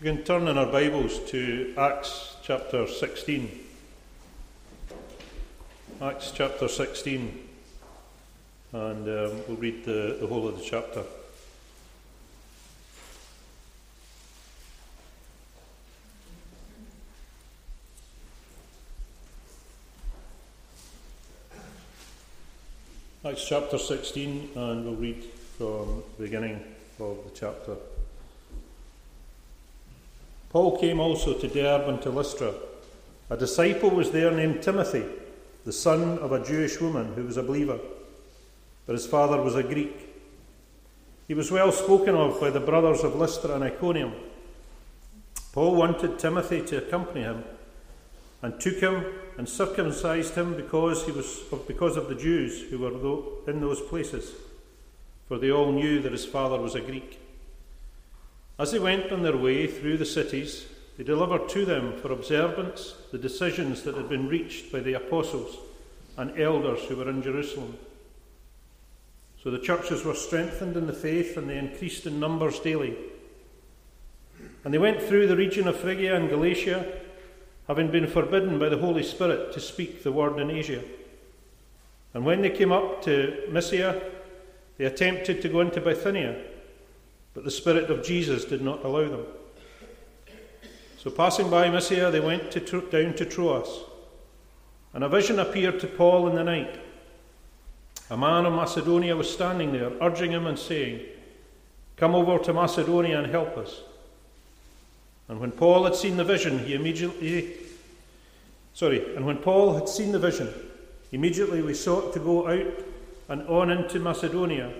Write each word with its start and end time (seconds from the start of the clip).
We 0.00 0.06
can 0.06 0.24
turn 0.24 0.48
in 0.48 0.56
our 0.56 0.64
Bibles 0.64 1.18
to 1.30 1.74
Acts 1.76 2.36
chapter 2.42 2.86
16. 2.86 3.50
Acts 6.00 6.32
chapter 6.34 6.68
16, 6.68 7.48
and 8.72 8.80
um, 8.82 9.42
we'll 9.46 9.58
read 9.58 9.84
the, 9.84 10.16
the 10.18 10.26
whole 10.26 10.48
of 10.48 10.56
the 10.56 10.64
chapter. 10.64 11.02
Acts 23.22 23.46
chapter 23.46 23.76
16, 23.76 24.52
and 24.54 24.84
we'll 24.86 24.94
read 24.94 25.22
from 25.58 26.02
the 26.16 26.22
beginning 26.24 26.58
of 26.98 27.18
the 27.22 27.30
chapter. 27.34 27.76
Paul 30.50 30.78
came 30.78 30.98
also 30.98 31.34
to 31.34 31.48
Derbe 31.48 31.88
and 31.88 32.02
to 32.02 32.10
Lystra. 32.10 32.52
A 33.30 33.36
disciple 33.36 33.90
was 33.90 34.10
there 34.10 34.32
named 34.32 34.62
Timothy, 34.62 35.04
the 35.64 35.72
son 35.72 36.18
of 36.18 36.32
a 36.32 36.44
Jewish 36.44 36.80
woman 36.80 37.14
who 37.14 37.24
was 37.24 37.36
a 37.36 37.42
believer, 37.42 37.78
but 38.84 38.94
his 38.94 39.06
father 39.06 39.40
was 39.40 39.54
a 39.54 39.62
Greek. 39.62 40.08
He 41.28 41.34
was 41.34 41.52
well 41.52 41.70
spoken 41.70 42.16
of 42.16 42.40
by 42.40 42.50
the 42.50 42.58
brothers 42.58 43.04
of 43.04 43.14
Lystra 43.14 43.54
and 43.54 43.62
Iconium. 43.62 44.12
Paul 45.52 45.76
wanted 45.76 46.18
Timothy 46.18 46.62
to 46.62 46.78
accompany 46.78 47.22
him 47.22 47.44
and 48.42 48.58
took 48.58 48.80
him 48.80 49.04
and 49.38 49.48
circumcised 49.48 50.34
him 50.34 50.56
because, 50.56 51.04
he 51.04 51.12
was, 51.12 51.42
because 51.68 51.96
of 51.96 52.08
the 52.08 52.16
Jews 52.16 52.62
who 52.62 52.78
were 52.78 53.50
in 53.50 53.60
those 53.60 53.80
places, 53.80 54.32
for 55.28 55.38
they 55.38 55.52
all 55.52 55.70
knew 55.70 56.02
that 56.02 56.10
his 56.10 56.26
father 56.26 56.58
was 56.58 56.74
a 56.74 56.80
Greek. 56.80 57.20
As 58.60 58.72
they 58.72 58.78
went 58.78 59.10
on 59.10 59.22
their 59.22 59.38
way 59.38 59.66
through 59.66 59.96
the 59.96 60.04
cities, 60.04 60.66
they 60.98 61.02
delivered 61.02 61.48
to 61.48 61.64
them 61.64 61.96
for 61.96 62.12
observance 62.12 62.94
the 63.10 63.16
decisions 63.16 63.84
that 63.84 63.94
had 63.94 64.10
been 64.10 64.28
reached 64.28 64.70
by 64.70 64.80
the 64.80 64.92
apostles 64.92 65.56
and 66.18 66.38
elders 66.38 66.80
who 66.82 66.96
were 66.96 67.08
in 67.08 67.22
Jerusalem. 67.22 67.78
So 69.42 69.50
the 69.50 69.60
churches 69.60 70.04
were 70.04 70.12
strengthened 70.12 70.76
in 70.76 70.86
the 70.86 70.92
faith 70.92 71.38
and 71.38 71.48
they 71.48 71.56
increased 71.56 72.04
in 72.04 72.20
numbers 72.20 72.60
daily. 72.60 72.98
And 74.62 74.74
they 74.74 74.78
went 74.78 75.00
through 75.00 75.28
the 75.28 75.38
region 75.38 75.66
of 75.66 75.80
Phrygia 75.80 76.14
and 76.14 76.28
Galatia, 76.28 77.00
having 77.66 77.90
been 77.90 78.08
forbidden 78.08 78.58
by 78.58 78.68
the 78.68 78.76
Holy 78.76 79.04
Spirit 79.04 79.54
to 79.54 79.60
speak 79.60 80.02
the 80.02 80.12
word 80.12 80.38
in 80.38 80.50
Asia. 80.50 80.82
And 82.12 82.26
when 82.26 82.42
they 82.42 82.50
came 82.50 82.72
up 82.72 83.00
to 83.04 83.42
Mysia, 83.48 84.02
they 84.76 84.84
attempted 84.84 85.40
to 85.40 85.48
go 85.48 85.60
into 85.60 85.80
Bithynia 85.80 86.49
but 87.34 87.44
the 87.44 87.50
Spirit 87.50 87.90
of 87.90 88.04
Jesus 88.04 88.44
did 88.44 88.62
not 88.62 88.84
allow 88.84 89.08
them. 89.08 89.24
So, 90.98 91.10
passing 91.10 91.48
by 91.48 91.70
Mysia, 91.70 92.10
they 92.10 92.20
went 92.20 92.50
to, 92.50 92.60
down 92.60 93.14
to 93.14 93.24
Troas. 93.24 93.84
And 94.92 95.04
a 95.04 95.08
vision 95.08 95.38
appeared 95.38 95.80
to 95.80 95.86
Paul 95.86 96.28
in 96.28 96.34
the 96.34 96.44
night. 96.44 96.78
A 98.10 98.16
man 98.16 98.44
of 98.44 98.52
Macedonia 98.52 99.16
was 99.16 99.32
standing 99.32 99.72
there, 99.72 99.92
urging 100.00 100.32
him 100.32 100.46
and 100.46 100.58
saying, 100.58 101.06
Come 101.96 102.14
over 102.14 102.38
to 102.44 102.52
Macedonia 102.52 103.18
and 103.18 103.30
help 103.30 103.56
us. 103.56 103.80
And 105.28 105.38
when 105.38 105.52
Paul 105.52 105.84
had 105.84 105.94
seen 105.94 106.16
the 106.16 106.24
vision, 106.24 106.58
he 106.58 106.74
immediately. 106.74 107.52
Sorry, 108.74 109.14
and 109.14 109.24
when 109.24 109.38
Paul 109.38 109.74
had 109.74 109.88
seen 109.88 110.10
the 110.10 110.18
vision, 110.18 110.52
immediately 111.12 111.62
we 111.62 111.74
sought 111.74 112.12
to 112.14 112.18
go 112.18 112.48
out 112.48 112.84
and 113.28 113.46
on 113.46 113.70
into 113.70 114.00
Macedonia 114.00 114.72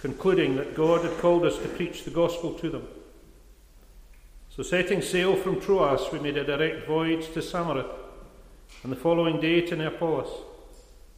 concluding 0.00 0.56
that 0.56 0.74
God 0.74 1.04
had 1.04 1.18
called 1.18 1.44
us 1.44 1.58
to 1.58 1.68
preach 1.68 2.04
the 2.04 2.10
gospel 2.10 2.54
to 2.54 2.70
them. 2.70 2.86
So, 4.48 4.62
setting 4.62 5.02
sail 5.02 5.36
from 5.36 5.60
Troas, 5.60 6.10
we 6.12 6.18
made 6.18 6.36
a 6.36 6.44
direct 6.44 6.86
voyage 6.86 7.32
to 7.32 7.42
Samothrace, 7.42 7.86
and 8.82 8.90
the 8.90 8.96
following 8.96 9.40
day 9.40 9.60
to 9.62 9.76
Neapolis, 9.76 10.28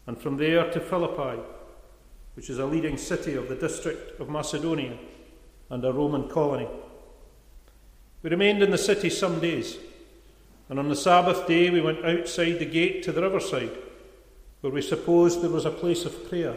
and 0.07 0.19
from 0.19 0.37
there 0.37 0.71
to 0.71 0.81
Philippi, 0.81 1.41
which 2.35 2.51
is 2.51 2.59
a 2.59 2.67
leading 2.67 2.97
city 2.97 3.35
of 3.35 3.49
the 3.49 3.55
district 3.55 4.21
of 4.21 4.29
Macedonia 4.29 4.99
and 5.71 5.85
a 5.85 5.93
Roman 5.93 6.29
colony. 6.29 6.69
We 8.23 8.31
remained 8.31 8.63
in 8.63 8.71
the 8.71 8.79
city 8.79 9.11
some 9.11 9.41
days, 9.41 9.79
and 10.69 10.79
on 10.79 10.89
the 10.89 10.97
Sabbath 10.97 11.47
day 11.47 11.71
we 11.71 11.81
went 11.81 12.05
outside 12.05 12.59
the 12.59 12.65
gate 12.65 13.03
to 13.05 13.13
the 13.13 13.23
riverside, 13.23 13.71
where 14.61 14.73
we 14.73 14.83
supposed 14.83 15.41
there 15.41 15.51
was 15.51 15.65
a 15.65 15.71
place 15.71 16.05
of 16.05 16.29
prayer 16.29 16.57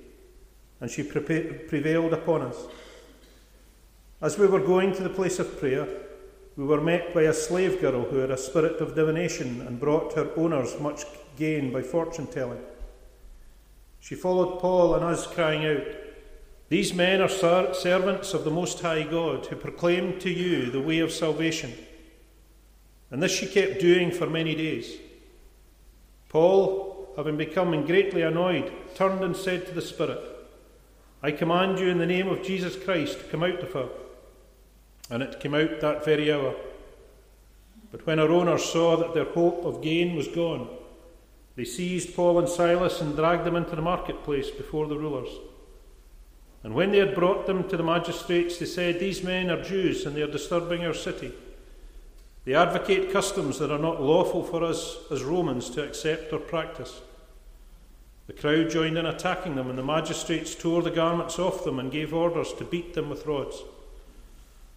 and 0.81 0.89
she 0.89 1.03
prevailed 1.03 2.11
upon 2.11 2.41
us. 2.41 2.65
As 4.19 4.37
we 4.37 4.47
were 4.47 4.59
going 4.59 4.93
to 4.93 5.03
the 5.03 5.09
place 5.09 5.39
of 5.39 5.59
prayer, 5.59 5.87
we 6.57 6.65
were 6.65 6.81
met 6.81 7.13
by 7.13 7.23
a 7.23 7.33
slave 7.33 7.79
girl 7.79 8.03
who 8.03 8.17
had 8.17 8.31
a 8.31 8.37
spirit 8.37 8.81
of 8.81 8.95
divination 8.95 9.61
and 9.61 9.79
brought 9.79 10.13
her 10.13 10.29
owners 10.35 10.79
much 10.79 11.05
gain 11.37 11.71
by 11.71 11.81
fortune 11.81 12.27
telling. 12.27 12.59
She 13.99 14.15
followed 14.15 14.59
Paul 14.59 14.95
and 14.95 15.05
us, 15.05 15.27
crying 15.27 15.65
out, 15.65 15.85
These 16.69 16.93
men 16.93 17.21
are 17.21 17.29
servants 17.29 18.33
of 18.33 18.43
the 18.43 18.51
Most 18.51 18.79
High 18.81 19.03
God, 19.03 19.45
who 19.45 19.55
proclaim 19.55 20.19
to 20.19 20.29
you 20.29 20.71
the 20.71 20.81
way 20.81 20.99
of 20.99 21.11
salvation. 21.11 21.73
And 23.11 23.21
this 23.21 23.31
she 23.31 23.47
kept 23.47 23.79
doing 23.79 24.11
for 24.11 24.27
many 24.27 24.55
days. 24.55 24.97
Paul, 26.29 27.13
having 27.17 27.37
become 27.37 27.85
greatly 27.85 28.23
annoyed, 28.23 28.71
turned 28.95 29.23
and 29.23 29.35
said 29.35 29.67
to 29.67 29.73
the 29.73 29.81
Spirit, 29.81 30.30
I 31.23 31.31
command 31.31 31.79
you 31.79 31.87
in 31.87 31.99
the 31.99 32.05
name 32.05 32.27
of 32.27 32.43
Jesus 32.43 32.75
Christ 32.75 33.19
to 33.19 33.25
come 33.25 33.43
out 33.43 33.59
of 33.59 33.73
her. 33.73 33.89
And 35.09 35.21
it 35.21 35.39
came 35.39 35.53
out 35.53 35.79
that 35.81 36.03
very 36.03 36.31
hour. 36.31 36.55
But 37.91 38.05
when 38.07 38.17
her 38.17 38.29
owners 38.29 38.65
saw 38.65 38.95
that 38.97 39.13
their 39.13 39.25
hope 39.25 39.65
of 39.65 39.83
gain 39.83 40.15
was 40.15 40.27
gone, 40.27 40.67
they 41.55 41.65
seized 41.65 42.15
Paul 42.15 42.39
and 42.39 42.49
Silas 42.49 43.01
and 43.01 43.15
dragged 43.15 43.43
them 43.43 43.55
into 43.55 43.75
the 43.75 43.81
marketplace 43.81 44.49
before 44.49 44.87
the 44.87 44.97
rulers. 44.97 45.29
And 46.63 46.73
when 46.73 46.91
they 46.91 46.99
had 46.99 47.15
brought 47.15 47.45
them 47.47 47.67
to 47.69 47.77
the 47.77 47.83
magistrates, 47.83 48.57
they 48.57 48.65
said, 48.65 48.99
These 48.99 49.23
men 49.23 49.49
are 49.49 49.61
Jews, 49.61 50.05
and 50.05 50.15
they 50.15 50.21
are 50.21 50.31
disturbing 50.31 50.85
our 50.85 50.93
city. 50.93 51.33
They 52.45 52.55
advocate 52.55 53.11
customs 53.11 53.59
that 53.59 53.71
are 53.71 53.79
not 53.79 54.01
lawful 54.01 54.43
for 54.43 54.63
us 54.63 54.97
as 55.11 55.23
Romans 55.23 55.69
to 55.71 55.83
accept 55.83 56.33
or 56.33 56.39
practice. 56.39 57.01
The 58.31 58.41
crowd 58.41 58.69
joined 58.69 58.97
in 58.97 59.05
attacking 59.05 59.55
them, 59.55 59.69
and 59.69 59.77
the 59.77 59.83
magistrates 59.83 60.55
tore 60.55 60.81
the 60.81 60.89
garments 60.89 61.37
off 61.37 61.65
them 61.65 61.79
and 61.79 61.91
gave 61.91 62.13
orders 62.13 62.53
to 62.53 62.63
beat 62.63 62.93
them 62.93 63.09
with 63.09 63.25
rods. 63.25 63.61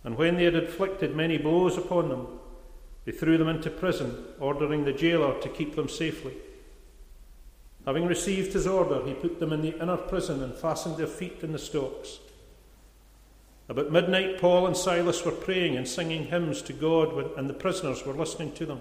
And 0.03 0.19
when 0.19 0.35
they 0.35 0.43
had 0.43 0.57
inflicted 0.57 1.15
many 1.15 1.39
blows 1.39 1.79
upon 1.79 2.09
them, 2.09 2.27
they 3.05 3.13
threw 3.13 3.39
them 3.39 3.47
into 3.47 3.71
prison, 3.71 4.25
ordering 4.41 4.85
the 4.85 4.93
jailer 4.93 5.41
to 5.41 5.49
keep 5.49 5.77
them 5.77 5.89
safely. 5.89 6.35
Having 7.87 8.07
received 8.07 8.55
his 8.55 8.67
order, 8.67 9.07
he 9.07 9.15
put 9.15 9.39
them 9.39 9.53
in 9.53 9.63
the 9.63 9.81
inner 9.81 9.99
prison 9.99 10.43
and 10.43 10.57
fastened 10.57 10.97
their 10.97 11.07
feet 11.07 11.39
in 11.43 11.53
the 11.53 11.59
stocks. 11.61 12.19
About 13.69 13.93
midnight, 13.93 14.41
Paul 14.41 14.67
and 14.67 14.77
Silas 14.77 15.25
were 15.25 15.31
praying 15.31 15.77
and 15.77 15.87
singing 15.87 16.25
hymns 16.25 16.61
to 16.63 16.73
God, 16.73 17.39
and 17.39 17.49
the 17.49 17.55
prisoners 17.55 18.05
were 18.05 18.15
listening 18.15 18.51
to 18.55 18.67
them. 18.67 18.81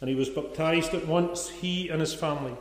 And 0.00 0.08
he 0.08 0.16
was 0.16 0.28
baptized 0.28 0.94
at 0.94 1.06
once, 1.06 1.48
he 1.48 1.88
and 1.88 2.00
his 2.00 2.14
family. 2.14 2.56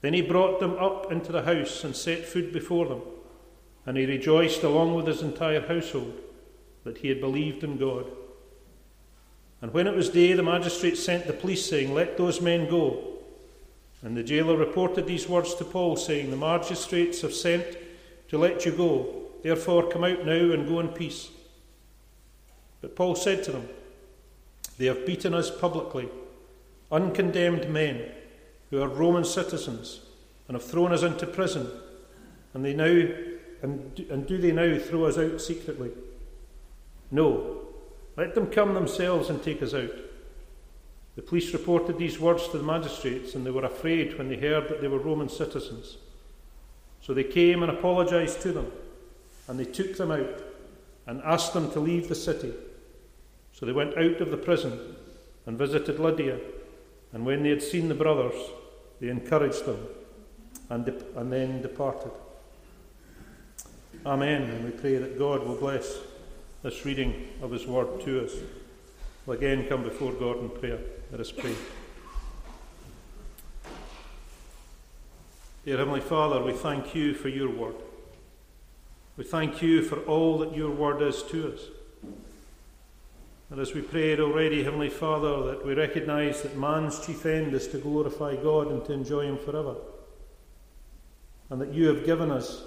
Then 0.00 0.12
he 0.12 0.22
brought 0.22 0.60
them 0.60 0.76
up 0.78 1.10
into 1.10 1.32
the 1.32 1.42
house 1.42 1.84
and 1.84 1.94
set 1.94 2.26
food 2.26 2.52
before 2.52 2.86
them. 2.86 3.02
And 3.86 3.96
he 3.96 4.06
rejoiced 4.06 4.62
along 4.62 4.94
with 4.94 5.06
his 5.06 5.22
entire 5.22 5.66
household 5.66 6.20
that 6.84 6.98
he 6.98 7.08
had 7.08 7.20
believed 7.20 7.62
in 7.64 7.76
God. 7.76 8.06
And 9.62 9.72
when 9.72 9.86
it 9.86 9.94
was 9.94 10.10
day, 10.10 10.32
the 10.32 10.42
magistrate 10.42 10.98
sent 10.98 11.26
the 11.26 11.32
police, 11.32 11.68
saying, 11.68 11.94
Let 11.94 12.16
those 12.16 12.40
men 12.40 12.68
go. 12.68 13.14
And 14.02 14.16
the 14.16 14.22
jailer 14.22 14.56
reported 14.56 15.06
these 15.06 15.28
words 15.28 15.54
to 15.54 15.64
Paul, 15.64 15.96
saying, 15.96 16.30
The 16.30 16.36
magistrates 16.36 17.22
have 17.22 17.34
sent 17.34 17.64
to 18.28 18.38
let 18.38 18.66
you 18.66 18.72
go. 18.72 19.22
Therefore, 19.42 19.88
come 19.88 20.04
out 20.04 20.26
now 20.26 20.32
and 20.32 20.68
go 20.68 20.80
in 20.80 20.88
peace. 20.88 21.30
But 22.80 22.94
Paul 22.94 23.14
said 23.14 23.42
to 23.44 23.52
them, 23.52 23.68
They 24.78 24.86
have 24.86 25.06
beaten 25.06 25.34
us 25.34 25.50
publicly, 25.50 26.08
uncondemned 26.90 27.70
men 27.70 28.10
who 28.70 28.82
are 28.82 28.88
Roman 28.88 29.24
citizens, 29.24 30.00
and 30.48 30.56
have 30.56 30.64
thrown 30.64 30.92
us 30.92 31.02
into 31.02 31.26
prison. 31.26 31.70
And 32.54 32.64
they 32.64 32.74
now 32.74 33.08
and, 33.62 33.98
and 34.10 34.26
do 34.26 34.38
they 34.38 34.52
now 34.52 34.78
throw 34.78 35.06
us 35.06 35.18
out 35.18 35.40
secretly? 35.40 35.90
No. 37.10 37.62
Let 38.16 38.34
them 38.34 38.46
come 38.46 38.74
themselves 38.74 39.28
and 39.28 39.42
take 39.42 39.62
us 39.62 39.74
out. 39.74 39.90
The 41.16 41.22
police 41.22 41.52
reported 41.52 41.98
these 41.98 42.20
words 42.20 42.48
to 42.48 42.58
the 42.58 42.64
magistrates, 42.64 43.34
and 43.34 43.44
they 43.44 43.50
were 43.50 43.64
afraid 43.64 44.18
when 44.18 44.28
they 44.28 44.36
heard 44.36 44.68
that 44.68 44.80
they 44.80 44.88
were 44.88 44.98
Roman 44.98 45.28
citizens. 45.28 45.96
So 47.00 47.14
they 47.14 47.24
came 47.24 47.62
and 47.62 47.72
apologized 47.72 48.42
to 48.42 48.52
them, 48.52 48.70
and 49.48 49.58
they 49.58 49.64
took 49.64 49.96
them 49.96 50.10
out 50.10 50.42
and 51.06 51.22
asked 51.22 51.54
them 51.54 51.70
to 51.72 51.80
leave 51.80 52.08
the 52.08 52.14
city. 52.14 52.52
So 53.58 53.64
they 53.64 53.72
went 53.72 53.96
out 53.96 54.20
of 54.20 54.30
the 54.30 54.36
prison 54.36 54.96
and 55.46 55.56
visited 55.56 55.98
Lydia, 55.98 56.38
and 57.14 57.24
when 57.24 57.42
they 57.42 57.48
had 57.48 57.62
seen 57.62 57.88
the 57.88 57.94
brothers, 57.94 58.34
they 59.00 59.08
encouraged 59.08 59.64
them 59.64 59.78
and, 60.68 60.84
de- 60.84 61.18
and 61.18 61.32
then 61.32 61.62
departed. 61.62 62.10
Amen. 64.04 64.42
And 64.42 64.64
we 64.66 64.72
pray 64.72 64.98
that 64.98 65.18
God 65.18 65.42
will 65.42 65.56
bless 65.56 66.00
this 66.62 66.84
reading 66.84 67.28
of 67.40 67.50
His 67.50 67.66
word 67.66 68.02
to 68.02 68.26
us. 68.26 68.32
We'll 69.24 69.38
again 69.38 69.66
come 69.70 69.84
before 69.84 70.12
God 70.12 70.38
in 70.38 70.50
prayer. 70.50 70.78
Let 71.10 71.20
us 71.20 71.32
pray. 71.32 71.54
Dear 75.64 75.78
Heavenly 75.78 76.02
Father, 76.02 76.42
we 76.42 76.52
thank 76.52 76.94
you 76.94 77.14
for 77.14 77.30
your 77.30 77.48
word. 77.48 77.76
We 79.16 79.24
thank 79.24 79.62
you 79.62 79.82
for 79.82 80.00
all 80.00 80.36
that 80.40 80.54
your 80.54 80.70
word 80.70 81.00
is 81.00 81.22
to 81.30 81.54
us. 81.54 81.60
And 83.50 83.60
as 83.60 83.74
we 83.74 83.80
prayed 83.80 84.18
already, 84.18 84.64
Heavenly 84.64 84.88
Father, 84.88 85.44
that 85.44 85.64
we 85.64 85.74
recognize 85.74 86.42
that 86.42 86.56
man's 86.56 87.04
chief 87.04 87.24
end 87.26 87.54
is 87.54 87.68
to 87.68 87.78
glorify 87.78 88.34
God 88.34 88.72
and 88.72 88.84
to 88.86 88.92
enjoy 88.92 89.26
Him 89.26 89.38
forever. 89.38 89.76
And 91.48 91.60
that 91.60 91.72
you 91.72 91.86
have 91.86 92.04
given 92.04 92.32
us 92.32 92.64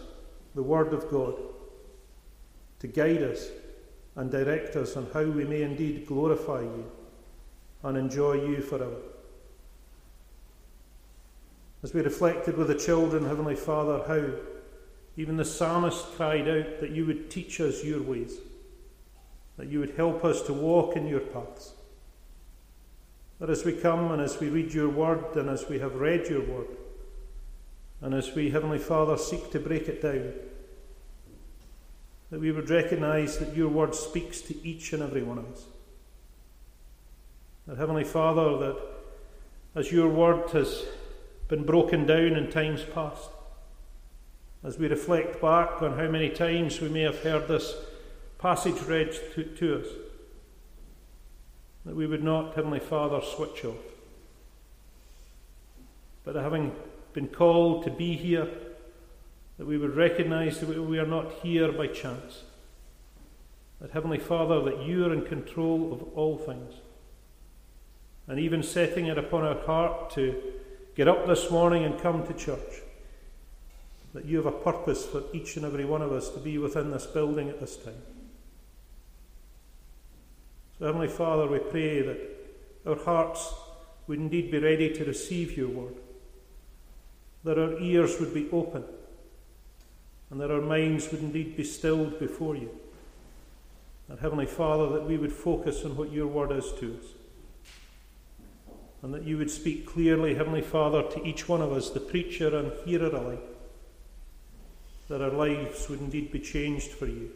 the 0.55 0.63
Word 0.63 0.93
of 0.93 1.09
God 1.09 1.35
to 2.79 2.87
guide 2.87 3.23
us 3.23 3.49
and 4.15 4.31
direct 4.31 4.77
us 4.77 4.95
on 4.95 5.07
how 5.13 5.23
we 5.23 5.43
may 5.43 5.63
indeed 5.63 6.05
glorify 6.05 6.61
you 6.61 6.89
and 7.83 7.97
enjoy 7.97 8.33
you 8.33 8.61
forever. 8.61 9.01
As 11.83 11.93
we 11.93 12.01
reflected 12.01 12.57
with 12.57 12.67
the 12.67 12.75
children, 12.75 13.25
Heavenly 13.25 13.55
Father, 13.55 14.03
how 14.07 14.33
even 15.17 15.35
the 15.35 15.45
psalmist 15.45 16.05
cried 16.15 16.47
out 16.47 16.79
that 16.79 16.91
you 16.91 17.05
would 17.05 17.29
teach 17.29 17.59
us 17.59 17.83
your 17.83 18.01
ways 18.01 18.37
that 19.59 19.67
you 19.67 19.81
would 19.81 19.95
help 19.97 20.23
us 20.23 20.41
to 20.41 20.53
walk 20.53 20.95
in 20.95 21.06
your 21.06 21.19
paths. 21.19 21.73
That 23.39 23.50
as 23.50 23.65
we 23.65 23.73
come 23.73 24.09
and 24.09 24.21
as 24.21 24.39
we 24.39 24.47
read 24.47 24.73
your 24.73 24.88
word 24.88 25.35
and 25.35 25.50
as 25.50 25.67
we 25.67 25.79
have 25.79 25.95
read 25.95 26.29
your 26.29 26.41
word, 26.41 26.77
and 28.01 28.13
as 28.13 28.33
we, 28.33 28.51
Heavenly 28.51 28.79
Father, 28.79 29.17
seek 29.17 29.51
to 29.51 29.59
break 29.59 29.89
it 29.89 30.01
down, 30.01 30.31
that 32.31 32.39
we 32.39 32.53
would 32.53 32.69
recognize 32.69 33.38
that 33.39 33.53
your 33.53 33.67
word 33.67 33.94
speaks 33.94 34.39
to 34.44 34.65
each 34.65 34.94
and 34.94 35.03
every 35.03 35.23
one 35.23 35.38
of 35.38 35.51
us. 35.51 35.65
That, 37.67 37.77
Heavenly 37.77 38.05
Father, 38.05 38.57
that 38.59 38.77
as 39.75 39.91
your 39.91 40.07
word 40.07 40.51
has 40.51 40.85
been 41.50 41.65
broken 41.65 42.05
down 42.05 42.38
in 42.38 42.50
times 42.50 42.83
past, 42.94 43.29
as 44.63 44.77
we 44.77 44.88
reflect 44.88 45.41
back 45.41 45.81
on 45.81 45.97
how 45.97 46.07
many 46.07 46.29
times 46.29 46.79
we 46.79 46.88
may 46.88 47.01
have 47.01 47.21
heard 47.23 47.50
this 47.50 47.73
passage 48.39 48.81
read 48.83 49.13
to, 49.36 49.44
to 49.44 49.81
us, 49.81 49.88
that 51.86 51.95
we 51.95 52.07
would 52.07 52.24
not, 52.24 52.56
Heavenly 52.56 52.80
Father, 52.80 53.21
switch 53.21 53.65
off. 53.65 53.75
But 56.24 56.36
having 56.36 56.74
been 57.13 57.27
called 57.27 57.83
to 57.83 57.91
be 57.91 58.15
here, 58.15 58.47
that 59.57 59.65
we 59.65 59.77
would 59.77 59.95
recognize 59.95 60.59
that 60.62 60.69
we 60.69 61.00
are 61.00 61.06
not 61.06 61.31
here 61.44 61.71
by 61.71 61.88
chance. 61.88 62.44
That, 63.81 63.91
Heavenly 63.91 64.19
Father, 64.19 64.62
that 64.62 64.83
you 64.83 65.06
are 65.06 65.13
in 65.13 65.25
control 65.25 65.91
of 65.91 66.01
all 66.18 66.38
things. 66.38 66.75
And 68.27 68.39
even 68.39 68.63
setting 68.63 69.07
it 69.07 69.18
upon 69.18 69.44
our 69.44 69.59
heart 69.65 70.12
to 70.12 70.41
get 70.95 71.07
up 71.07 71.27
this 71.27 71.50
morning 71.50 71.83
and 71.83 72.00
come 72.00 72.25
to 72.27 72.33
church. 72.33 72.83
That 74.13 74.25
you 74.25 74.38
have 74.38 74.45
a 74.45 74.51
purpose 74.51 75.06
for 75.06 75.24
each 75.33 75.57
and 75.57 75.65
every 75.65 75.86
one 75.86 76.01
of 76.01 76.12
us 76.12 76.30
to 76.30 76.39
be 76.39 76.57
within 76.57 76.91
this 76.91 77.06
building 77.06 77.50
at 77.50 77.59
this 77.59 77.75
time. 77.75 78.01
Heavenly 80.79 81.09
Father, 81.09 81.45
we 81.45 81.59
pray 81.59 82.01
that 82.01 82.19
our 82.85 82.95
hearts 82.95 83.53
would 84.07 84.19
indeed 84.19 84.49
be 84.49 84.59
ready 84.59 84.93
to 84.93 85.03
receive 85.03 85.57
your 85.57 85.67
word, 85.67 85.95
that 87.43 87.59
our 87.59 87.77
ears 87.79 88.19
would 88.19 88.33
be 88.33 88.49
open, 88.51 88.85
and 90.29 90.39
that 90.39 90.51
our 90.51 90.61
minds 90.61 91.11
would 91.11 91.21
indeed 91.21 91.57
be 91.57 91.65
stilled 91.65 92.17
before 92.17 92.55
you. 92.55 92.69
And, 94.07 94.19
Heavenly 94.19 94.45
Father, 94.45 94.89
that 94.93 95.05
we 95.05 95.17
would 95.17 95.33
focus 95.33 95.83
on 95.83 95.97
what 95.97 96.13
your 96.13 96.27
word 96.27 96.51
is 96.51 96.71
to 96.79 96.97
us. 96.97 97.05
And 99.01 99.13
that 99.13 99.23
you 99.23 99.37
would 99.37 99.51
speak 99.51 99.85
clearly, 99.85 100.35
Heavenly 100.35 100.61
Father, 100.61 101.03
to 101.03 101.25
each 101.25 101.47
one 101.47 101.61
of 101.61 101.73
us, 101.73 101.89
the 101.89 102.00
preacher 102.00 102.57
and 102.57 102.71
hearer 102.86 103.15
alike, 103.15 103.43
that 105.09 105.21
our 105.21 105.31
lives 105.31 105.89
would 105.89 106.00
indeed 106.00 106.31
be 106.31 106.39
changed 106.39 106.91
for 106.91 107.05
you. 107.05 107.31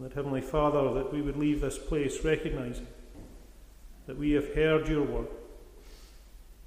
And 0.00 0.10
that, 0.10 0.14
Heavenly 0.14 0.40
Father, 0.40 0.94
that 0.94 1.12
we 1.12 1.20
would 1.20 1.36
leave 1.36 1.60
this 1.60 1.76
place 1.76 2.24
recognizing 2.24 2.86
that 4.06 4.16
we 4.16 4.30
have 4.30 4.54
heard 4.54 4.88
your 4.88 5.02
word 5.02 5.26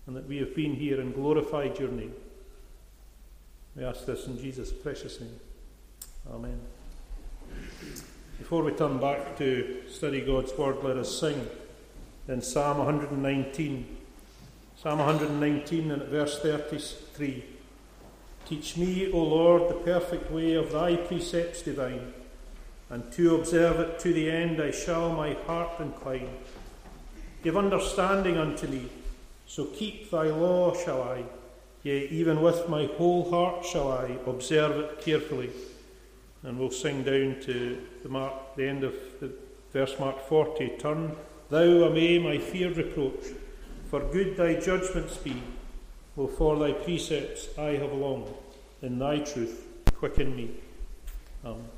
and 0.06 0.16
that 0.16 0.28
we 0.28 0.38
have 0.38 0.56
been 0.56 0.76
here 0.76 1.02
and 1.02 1.16
glorified 1.16 1.80
your 1.80 1.90
name. 1.90 2.14
We 3.76 3.86
ask 3.86 4.06
this 4.06 4.28
in 4.28 4.38
Jesus' 4.38 4.72
precious 4.72 5.20
name. 5.20 5.40
Amen. 6.32 6.60
Before 8.38 8.62
we 8.62 8.72
turn 8.72 9.00
back 9.00 9.36
to 9.40 9.82
study 9.90 10.22
God's 10.22 10.56
word, 10.56 10.84
let 10.84 10.98
us 10.98 11.20
sing 11.20 11.48
in 12.28 12.40
Psalm 12.40 12.78
119. 12.78 13.98
Psalm 14.80 15.00
119 15.00 15.90
and 15.90 16.04
at 16.04 16.08
verse 16.10 16.38
33. 16.40 17.46
Teach 18.46 18.78
me, 18.78 19.12
O 19.12 19.18
Lord, 19.18 19.72
the 19.72 19.92
perfect 19.92 20.30
way 20.30 20.54
of 20.54 20.72
thy 20.72 20.98
precepts 20.98 21.64
divine 21.64 22.14
and 22.94 23.12
to 23.12 23.34
observe 23.34 23.80
it 23.80 23.98
to 23.98 24.14
the 24.14 24.30
end 24.30 24.62
I 24.62 24.70
shall 24.70 25.12
my 25.12 25.34
heart 25.48 25.80
incline. 25.80 26.30
Give 27.44 27.58
understanding 27.58 28.38
unto 28.38 28.68
me, 28.68 28.88
so 29.48 29.66
keep 29.66 30.12
thy 30.12 30.26
law 30.26 30.76
shall 30.76 31.02
I, 31.02 31.24
yea, 31.82 32.08
even 32.10 32.40
with 32.40 32.70
my 32.70 32.86
whole 32.86 33.32
heart 33.32 33.66
shall 33.66 33.92
I 33.92 34.20
observe 34.28 34.78
it 34.78 35.02
carefully. 35.02 35.50
And 36.44 36.60
we'll 36.60 36.70
sing 36.70 37.02
down 37.02 37.38
to 37.42 37.82
the, 38.04 38.10
mark, 38.10 38.56
the 38.56 38.70
end 38.70 38.84
of 38.84 38.94
the 39.20 39.32
verse 39.72 39.98
mark 39.98 40.22
40. 40.28 40.78
Turn 40.78 41.16
thou 41.50 41.64
away 41.64 42.20
my 42.20 42.38
fear 42.38 42.72
reproach, 42.72 43.26
for 43.90 44.02
good 44.02 44.38
thy 44.38 44.60
judgments 44.60 45.18
be, 45.18 45.42
O 46.16 46.28
for 46.28 46.60
thy 46.60 46.74
precepts 46.74 47.58
I 47.58 47.72
have 47.72 47.92
longed, 47.92 48.36
in 48.84 49.00
thy 49.00 49.18
truth 49.18 49.66
quicken 49.96 50.36
me. 50.36 50.52
Amen. 51.44 51.73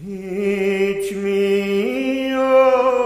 Teach 0.00 1.12
me, 1.16 2.32
O 2.36 2.97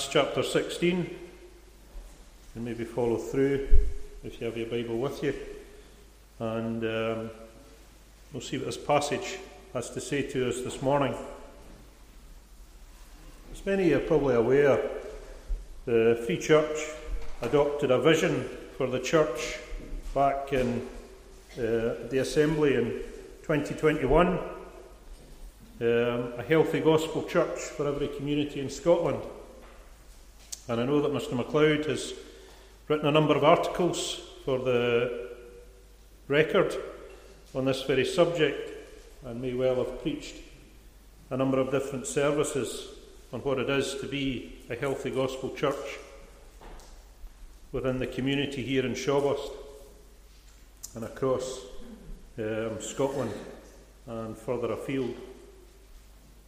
Acts 0.00 0.08
chapter 0.10 0.42
16 0.42 1.14
and 2.54 2.64
maybe 2.64 2.84
follow 2.84 3.18
through 3.18 3.68
if 4.24 4.40
you 4.40 4.46
have 4.46 4.56
your 4.56 4.66
Bible 4.66 4.96
with 4.96 5.22
you. 5.22 5.34
And 6.38 6.82
um, 6.82 7.30
we'll 8.32 8.40
see 8.40 8.56
what 8.56 8.64
this 8.64 8.78
passage 8.78 9.38
has 9.74 9.90
to 9.90 10.00
say 10.00 10.22
to 10.22 10.48
us 10.48 10.62
this 10.62 10.80
morning. 10.80 11.14
As 13.52 13.66
many 13.66 13.92
are 13.92 14.00
probably 14.00 14.36
aware, 14.36 14.80
the 15.84 16.22
Free 16.24 16.38
Church 16.38 16.78
adopted 17.42 17.90
a 17.90 18.00
vision 18.00 18.48
for 18.78 18.86
the 18.86 19.00
church 19.00 19.58
back 20.14 20.54
in 20.54 20.80
uh, 21.58 22.08
the 22.08 22.20
Assembly 22.22 22.74
in 22.74 23.02
2021 23.42 24.28
um, 24.28 24.38
a 26.38 26.44
healthy 26.48 26.80
gospel 26.80 27.24
church 27.24 27.58
for 27.58 27.86
every 27.86 28.08
community 28.08 28.60
in 28.60 28.70
Scotland. 28.70 29.22
And 30.70 30.80
I 30.80 30.84
know 30.84 31.00
that 31.00 31.12
Mr 31.12 31.32
MacLeod 31.32 31.86
has 31.86 32.14
written 32.86 33.08
a 33.08 33.10
number 33.10 33.36
of 33.36 33.42
articles 33.42 34.20
for 34.44 34.60
the 34.60 35.30
record 36.28 36.72
on 37.56 37.64
this 37.64 37.82
very 37.82 38.04
subject 38.04 38.70
and 39.24 39.42
may 39.42 39.52
well 39.52 39.74
have 39.74 40.00
preached 40.00 40.36
a 41.30 41.36
number 41.36 41.58
of 41.58 41.72
different 41.72 42.06
services 42.06 42.86
on 43.32 43.40
what 43.40 43.58
it 43.58 43.68
is 43.68 43.96
to 43.96 44.06
be 44.06 44.60
a 44.70 44.76
healthy 44.76 45.10
gospel 45.10 45.50
church 45.56 45.98
within 47.72 47.98
the 47.98 48.06
community 48.06 48.62
here 48.62 48.86
in 48.86 48.94
Shawbost 48.94 49.50
and 50.94 51.02
across 51.02 51.62
um, 52.38 52.80
Scotland 52.80 53.32
and 54.06 54.38
further 54.38 54.70
afield. 54.70 55.16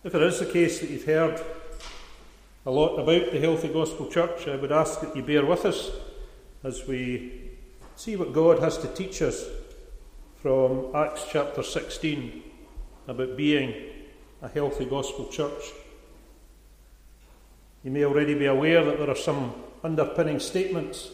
If 0.04 0.14
it 0.14 0.22
is 0.22 0.38
the 0.38 0.46
case 0.46 0.78
that 0.78 0.90
you've 0.90 1.06
heard 1.06 1.44
a 2.64 2.70
lot 2.70 2.96
about 2.96 3.32
the 3.32 3.40
Healthy 3.40 3.68
Gospel 3.68 4.06
Church, 4.06 4.46
I 4.46 4.54
would 4.54 4.70
ask 4.70 5.00
that 5.00 5.16
you 5.16 5.22
bear 5.22 5.44
with 5.44 5.64
us 5.64 5.90
as 6.62 6.86
we 6.86 7.50
see 7.96 8.14
what 8.14 8.32
God 8.32 8.60
has 8.60 8.78
to 8.78 8.94
teach 8.94 9.20
us 9.20 9.44
from 10.40 10.94
Acts 10.94 11.26
chapter 11.28 11.64
16 11.64 12.40
about 13.08 13.36
being 13.36 13.74
a 14.42 14.48
healthy 14.48 14.84
gospel 14.84 15.26
church. 15.26 15.72
You 17.82 17.90
may 17.90 18.04
already 18.04 18.34
be 18.34 18.46
aware 18.46 18.84
that 18.84 18.96
there 18.96 19.10
are 19.10 19.16
some 19.16 19.54
underpinning 19.82 20.38
statements 20.38 21.10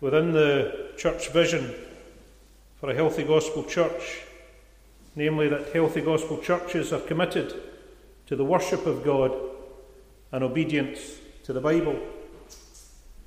within 0.00 0.32
the 0.32 0.90
church 0.96 1.28
vision 1.28 1.72
for 2.80 2.90
a 2.90 2.94
healthy 2.94 3.22
gospel 3.22 3.62
church, 3.62 4.22
namely 5.14 5.48
that 5.48 5.72
healthy 5.72 6.00
gospel 6.00 6.38
churches 6.38 6.92
are 6.92 6.98
committed 6.98 7.54
to 8.26 8.34
the 8.34 8.44
worship 8.44 8.84
of 8.86 9.04
God 9.04 9.49
and 10.32 10.44
obedience 10.44 11.00
to 11.44 11.52
the 11.52 11.60
Bible. 11.60 11.98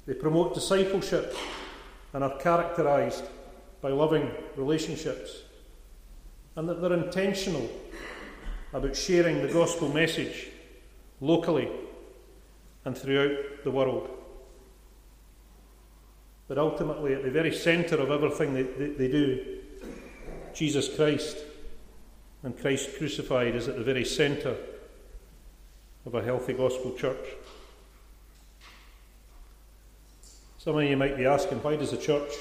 They 0.05 0.13
promote 0.13 0.53
discipleship 0.53 1.35
and 2.13 2.23
are 2.23 2.37
characterized 2.37 3.25
by 3.81 3.89
loving 3.89 4.31
relationships, 4.55 5.41
and 6.55 6.69
that 6.69 6.81
they're 6.81 6.93
intentional 6.93 7.69
about 8.71 8.95
sharing 8.95 9.41
the 9.41 9.51
gospel 9.51 9.89
message 9.89 10.47
locally 11.19 11.69
and 12.85 12.97
throughout 12.97 13.63
the 13.63 13.71
world. 13.71 14.09
But 16.47 16.57
ultimately, 16.57 17.13
at 17.13 17.23
the 17.23 17.31
very 17.31 17.53
centre 17.53 17.97
of 17.97 18.11
everything 18.11 18.53
they, 18.53 18.63
they 18.63 19.07
do, 19.07 19.59
Jesus 20.53 20.93
Christ 20.95 21.37
and 22.43 22.57
Christ 22.59 22.97
crucified 22.97 23.55
is 23.55 23.67
at 23.67 23.77
the 23.77 23.83
very 23.83 24.05
centre 24.05 24.55
of 26.05 26.15
a 26.15 26.23
healthy 26.23 26.53
gospel 26.53 26.93
church. 26.93 27.25
Some 30.57 30.77
of 30.77 30.83
you 30.83 30.97
might 30.97 31.17
be 31.17 31.25
asking, 31.25 31.61
why 31.63 31.75
does 31.75 31.91
the 31.91 31.97
church 31.97 32.31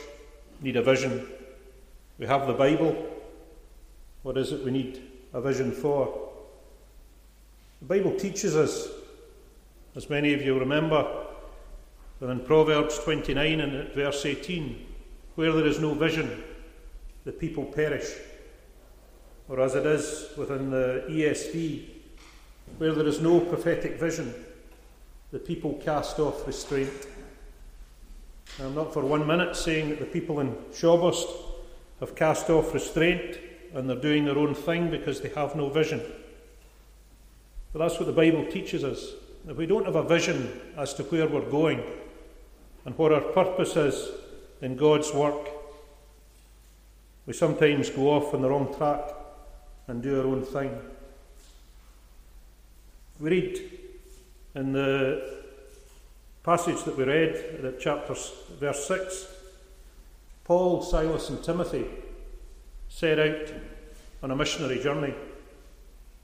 need 0.60 0.76
a 0.76 0.82
vision? 0.82 1.26
We 2.18 2.26
have 2.26 2.46
the 2.46 2.52
Bible. 2.52 2.94
What 4.22 4.36
is 4.36 4.52
it 4.52 4.64
we 4.64 4.70
need 4.70 5.02
a 5.32 5.40
vision 5.40 5.72
for? 5.72 6.30
The 7.80 7.86
Bible 7.86 8.14
teaches 8.16 8.56
us, 8.56 8.88
as 9.96 10.08
many 10.08 10.32
of 10.34 10.42
you 10.42 10.58
remember, 10.58 11.26
that 12.20 12.30
in 12.30 12.40
Proverbs 12.40 12.98
29 13.00 13.60
and 13.60 13.92
verse 13.92 14.24
18, 14.24 14.86
where 15.34 15.52
there 15.52 15.66
is 15.66 15.80
no 15.80 15.94
vision, 15.94 16.44
the 17.24 17.32
people 17.32 17.64
perish. 17.64 18.12
Or 19.48 19.60
as 19.60 19.74
it 19.74 19.84
is 19.84 20.28
within 20.36 20.70
the 20.70 21.04
ESV, 21.08 21.88
where 22.78 22.92
there 22.92 23.06
is 23.06 23.20
no 23.20 23.40
prophetic 23.40 23.98
vision, 23.98 24.34
the 25.30 25.38
people 25.38 25.74
cast 25.84 26.18
off 26.18 26.46
restraint. 26.46 27.06
I'm 28.60 28.74
not 28.74 28.92
for 28.92 29.02
one 29.02 29.26
minute 29.26 29.56
saying 29.56 29.90
that 29.90 30.00
the 30.00 30.06
people 30.06 30.40
in 30.40 30.54
Shawbost 30.72 31.26
have 32.00 32.14
cast 32.14 32.50
off 32.50 32.74
restraint 32.74 33.38
and 33.74 33.88
they're 33.88 33.96
doing 33.96 34.24
their 34.24 34.38
own 34.38 34.54
thing 34.54 34.90
because 34.90 35.20
they 35.20 35.30
have 35.30 35.56
no 35.56 35.68
vision. 35.68 36.02
But 37.72 37.78
that's 37.78 37.98
what 37.98 38.06
the 38.06 38.12
Bible 38.12 38.44
teaches 38.50 38.84
us. 38.84 39.12
If 39.48 39.56
we 39.56 39.66
don't 39.66 39.86
have 39.86 39.96
a 39.96 40.02
vision 40.02 40.60
as 40.76 40.94
to 40.94 41.04
where 41.04 41.26
we're 41.26 41.48
going 41.50 41.82
and 42.84 42.96
what 42.98 43.12
our 43.12 43.20
purpose 43.20 43.76
is 43.76 44.10
in 44.60 44.76
God's 44.76 45.12
work, 45.14 45.48
we 47.26 47.32
sometimes 47.32 47.88
go 47.88 48.10
off 48.10 48.34
on 48.34 48.42
the 48.42 48.50
wrong 48.50 48.74
track 48.76 49.00
and 49.86 50.02
do 50.02 50.20
our 50.20 50.26
own 50.26 50.42
thing. 50.42 50.78
We 53.22 53.30
read 53.30 53.70
in 54.56 54.72
the 54.72 55.22
passage 56.42 56.82
that 56.82 56.96
we 56.96 57.04
read, 57.04 57.62
the 57.62 57.70
chapters, 57.78 58.32
verse 58.58 58.84
6, 58.88 59.28
Paul, 60.42 60.82
Silas, 60.82 61.30
and 61.30 61.40
Timothy 61.40 61.86
set 62.88 63.20
out 63.20 63.54
on 64.24 64.32
a 64.32 64.36
missionary 64.36 64.82
journey. 64.82 65.14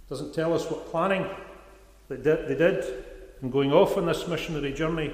Doesn't 0.08 0.34
tell 0.34 0.52
us 0.52 0.68
what 0.68 0.90
planning 0.90 1.24
they 2.08 2.16
did, 2.16 2.48
they 2.48 2.56
did 2.56 2.84
in 3.42 3.50
going 3.50 3.72
off 3.72 3.96
on 3.96 4.06
this 4.06 4.26
missionary 4.26 4.72
journey. 4.72 5.12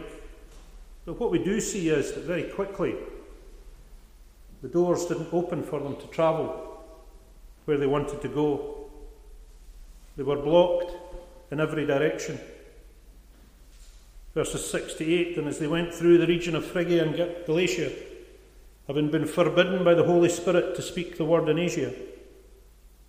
But 1.05 1.21
what 1.21 1.31
we 1.31 1.39
do 1.39 1.61
see 1.61 1.91
is 1.91 2.15
that 2.15 2.25
very 2.25 2.45
quickly 2.45 2.95
the 4.63 4.69
doors 4.69 5.05
didn't 5.05 5.35
open 5.35 5.63
for 5.63 5.81
them 5.81 5.97
to 5.97 6.07
travel 6.07 6.83
where 7.67 7.77
they 7.77 7.87
wanted 7.87 8.23
to 8.23 8.29
go. 8.29 8.87
They 10.17 10.23
were 10.23 10.37
blocked 10.37 11.04
in 11.51 11.61
every 11.61 11.87
direction 11.87 12.39
verses 14.35 14.69
6 14.69 14.95
to 14.95 15.05
8. 15.05 15.39
And 15.39 15.49
as 15.49 15.59
they 15.59 15.67
went 15.67 15.95
through 15.95 16.19
the 16.19 16.27
region 16.27 16.55
of 16.55 16.67
Phrygia 16.67 17.05
and 17.05 17.47
Galatia, 17.47 17.93
having 18.87 19.11
been 19.11 19.27
forbidden 19.27 19.85
by 19.85 19.95
the 19.95 20.05
Holy 20.05 20.29
Spirit 20.29 20.75
to 20.77 20.83
speak 20.83 21.17
the 21.17 21.25
word 21.25 21.49
in 21.49 21.59
Asia, 21.59 21.93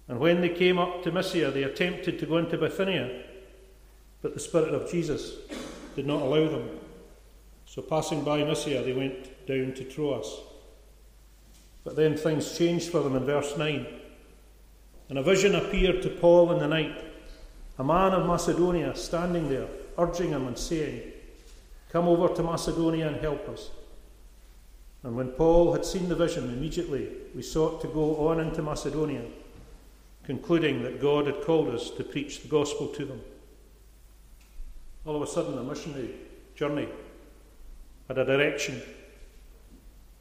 and 0.08 0.20
when 0.20 0.42
they 0.42 0.50
came 0.50 0.78
up 0.78 1.02
to 1.04 1.12
Mysia, 1.12 1.50
they 1.50 1.64
attempted 1.64 2.20
to 2.20 2.28
go 2.28 2.38
into 2.38 2.58
Bithynia, 2.58 3.24
but 4.22 4.36
the 4.36 4.40
Spirit 4.40 4.74
of 4.74 4.90
Jesus 4.90 5.34
did 5.96 6.06
not 6.06 6.22
allow 6.22 6.48
them. 6.48 6.70
So, 7.66 7.82
passing 7.82 8.24
by 8.24 8.44
Mysia, 8.44 8.84
they 8.84 8.94
went 8.94 9.48
down 9.48 9.74
to 9.74 9.84
Troas. 9.84 10.42
But 11.84 11.96
then 11.96 12.16
things 12.16 12.56
changed 12.56 12.90
for 12.90 13.00
them 13.00 13.16
in 13.16 13.26
verse 13.26 13.58
9. 13.58 13.86
And 15.10 15.18
a 15.18 15.24
vision 15.24 15.56
appeared 15.56 16.04
to 16.04 16.10
Paul 16.10 16.52
in 16.52 16.60
the 16.60 16.68
night, 16.68 17.04
a 17.78 17.84
man 17.84 18.14
of 18.14 18.26
Macedonia 18.26 18.96
standing 18.96 19.50
there, 19.50 19.68
urging 19.98 20.30
him 20.30 20.48
and 20.48 20.58
saying, 20.58 21.12
Come 21.90 22.08
over 22.08 22.34
to 22.34 22.44
Macedonia 22.44 23.08
and 23.08 23.18
help 23.18 23.48
us. 23.50 23.70
And 25.04 25.16
when 25.16 25.30
Paul 25.30 25.72
had 25.74 25.86
seen 25.86 26.10
the 26.10 26.16
vision, 26.16 26.46
immediately 26.46 27.10
we 27.36 27.42
sought 27.42 27.82
to 27.82 27.88
go 27.88 28.28
on 28.28 28.40
into 28.40 28.62
Macedonia, 28.62 29.22
concluding 30.24 30.84
that 30.84 31.02
God 31.02 31.28
had 31.28 31.44
called 31.44 31.70
us 31.70 31.92
to 31.92 32.04
preach 32.04 32.42
the 32.42 32.48
gospel 32.48 32.88
to 32.88 33.06
them. 33.06 33.22
All 35.06 35.16
of 35.16 35.22
a 35.22 35.28
sudden, 35.28 35.56
the 35.56 35.64
missionary 35.64 36.10
journey 36.56 36.90
had 38.08 38.18
a 38.18 38.26
direction. 38.26 38.82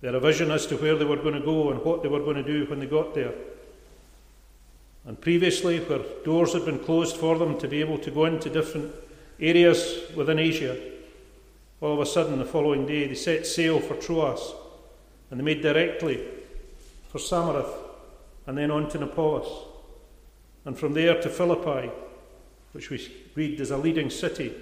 They 0.01 0.09
had 0.09 0.14
a 0.14 0.21
vision 0.21 0.51
as 0.51 0.67
to 0.67 0.77
where 0.77 0.97
they 0.97 1.07
were 1.07 1.17
going 1.17 1.35
to 1.35 1.40
go 1.40 1.71
and 1.71 1.83
what 1.83 2.03
they 2.03 2.09
were 2.09 2.21
going 2.21 2.37
to 2.37 2.43
do 2.43 2.67
when 2.67 2.81
they 2.81 2.87
got 2.87 3.14
there. 3.14 3.33
And 5.07 5.21
previously, 5.21 5.81
where 5.81 6.01
doors 6.25 6.55
had 6.55 6.64
been 6.64 6.79
closed 6.79 7.17
for 7.17 7.38
them 7.38 7.59
to 7.59 7.69
be 7.69 7.81
able 7.81 7.99
to 7.99 8.11
go 8.11 8.25
into 8.25 8.49
different 8.49 8.93
areas 9.38 10.01
within 10.14 10.38
Asia, 10.38 10.79
all 11.81 11.93
of 11.93 12.01
a 12.01 12.07
sudden, 12.07 12.38
the 12.38 12.45
following 12.45 12.87
day, 12.87 13.07
they 13.07 13.14
set 13.14 13.47
sail 13.47 13.79
for 13.81 13.95
Troas 13.97 14.55
and 15.31 15.38
they 15.38 15.45
made 15.45 15.61
directly 15.61 16.25
for 17.11 17.19
Samothrace 17.19 17.75
and 18.47 18.57
then 18.57 18.71
on 18.71 18.88
to 18.90 18.99
Neapolis. 18.99 19.49
And 20.64 20.79
from 20.79 20.95
there 20.95 21.21
to 21.21 21.29
Philippi, 21.29 21.90
which 22.73 22.90
we 22.90 23.07
read 23.35 23.61
as 23.61 23.71
a 23.71 23.77
leading 23.77 24.09
city 24.09 24.55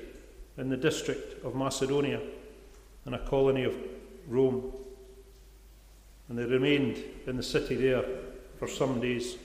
in 0.59 0.69
the 0.69 0.77
district 0.77 1.45
of 1.45 1.55
Macedonia 1.55 2.21
and 3.05 3.15
a 3.15 3.27
colony 3.27 3.65
of 3.65 3.75
Rome. 4.29 4.73
And 6.29 6.39
they 6.39 6.45
remained 6.45 7.03
in 7.27 7.37
the 7.37 7.43
city 7.43 7.75
there 7.75 8.05
for 8.59 8.69
some 8.69 9.01
days. 9.01 9.37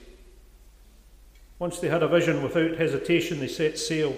Once 1.58 1.78
they 1.80 1.88
had 1.88 2.02
a 2.02 2.08
vision, 2.08 2.42
without 2.42 2.76
hesitation, 2.76 3.40
they 3.40 3.48
set 3.48 3.78
sail. 3.78 4.16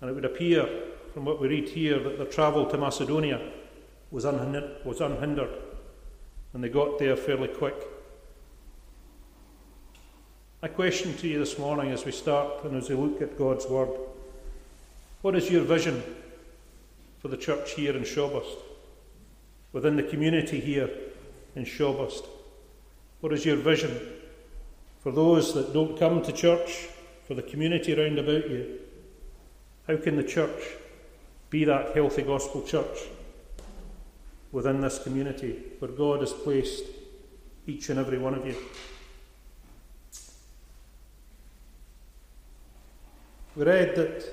And 0.00 0.08
it 0.08 0.14
would 0.14 0.24
appear 0.24 0.68
from 1.12 1.24
what 1.24 1.40
we 1.40 1.48
read 1.48 1.68
here 1.68 1.98
that 1.98 2.18
their 2.18 2.26
travel 2.26 2.66
to 2.66 2.78
Macedonia 2.78 3.40
was, 4.10 4.24
unhindered, 4.24 4.84
was 4.84 5.00
unhindered, 5.00 5.50
and 6.52 6.64
they 6.64 6.68
got 6.68 6.98
there 6.98 7.16
fairly 7.16 7.48
quick. 7.48 7.76
My 10.62 10.68
question 10.68 11.16
to 11.18 11.28
you 11.28 11.38
this 11.38 11.58
morning 11.58 11.92
as 11.92 12.04
we 12.04 12.12
start 12.12 12.64
and 12.64 12.76
as 12.76 12.88
we 12.88 12.96
look 12.96 13.20
at 13.20 13.38
God's 13.38 13.66
Word 13.66 13.90
what 15.20 15.34
is 15.34 15.50
your 15.50 15.64
vision 15.64 16.00
for 17.18 17.26
the 17.26 17.36
church 17.36 17.72
here 17.72 17.96
in 17.96 18.04
Shawbost, 18.04 18.56
within 19.72 19.96
the 19.96 20.04
community 20.04 20.60
here 20.60 20.88
in 21.56 21.64
Shawbost? 21.64 22.24
What 23.20 23.32
is 23.32 23.44
your 23.44 23.56
vision 23.56 24.00
for 25.00 25.12
those 25.12 25.54
that 25.54 25.72
don't 25.72 25.98
come 25.98 26.22
to 26.22 26.32
church, 26.32 26.88
for 27.26 27.34
the 27.34 27.42
community 27.42 27.94
round 27.94 28.18
about 28.18 28.48
you? 28.48 28.78
How 29.86 29.96
can 29.96 30.16
the 30.16 30.24
church 30.24 30.60
be 31.50 31.64
that 31.64 31.94
healthy 31.94 32.22
gospel 32.22 32.62
church 32.62 32.98
within 34.52 34.80
this 34.80 35.02
community 35.02 35.56
where 35.78 35.90
God 35.90 36.20
has 36.20 36.32
placed 36.32 36.84
each 37.66 37.90
and 37.90 37.98
every 37.98 38.18
one 38.18 38.34
of 38.34 38.46
you. 38.46 38.56
We 43.56 43.64
read 43.64 43.94
that 43.96 44.24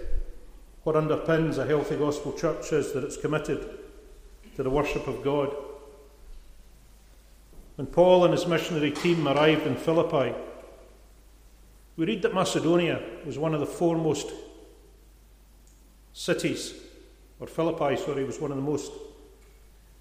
what 0.84 0.96
underpins 0.96 1.58
a 1.58 1.66
healthy 1.66 1.98
gospel 1.98 2.34
church 2.34 2.72
is 2.72 2.94
that 2.94 3.04
it's 3.04 3.18
committed 3.18 3.80
to 4.56 4.64
the 4.64 4.70
worship 4.70 5.08
of 5.08 5.24
God. 5.24 5.54
When 7.76 7.88
Paul 7.88 8.24
and 8.24 8.34
his 8.34 8.46
missionary 8.46 8.92
team 8.92 9.28
arrived 9.28 9.68
in 9.68 9.76
Philippi, 9.76 10.34
we 11.98 12.06
read 12.06 12.22
that 12.24 12.34
Macedonia 12.34 13.02
was 13.26 13.38
one 13.38 13.54
of 13.54 13.60
the 13.60 13.66
foremost 13.66 14.28
cities 16.14 16.74
or 17.40 17.48
Philippi, 17.48 17.98
sorry, 17.98 18.24
was 18.24 18.40
one 18.40 18.52
of 18.52 18.58
the 18.58 18.64
most 18.64 18.92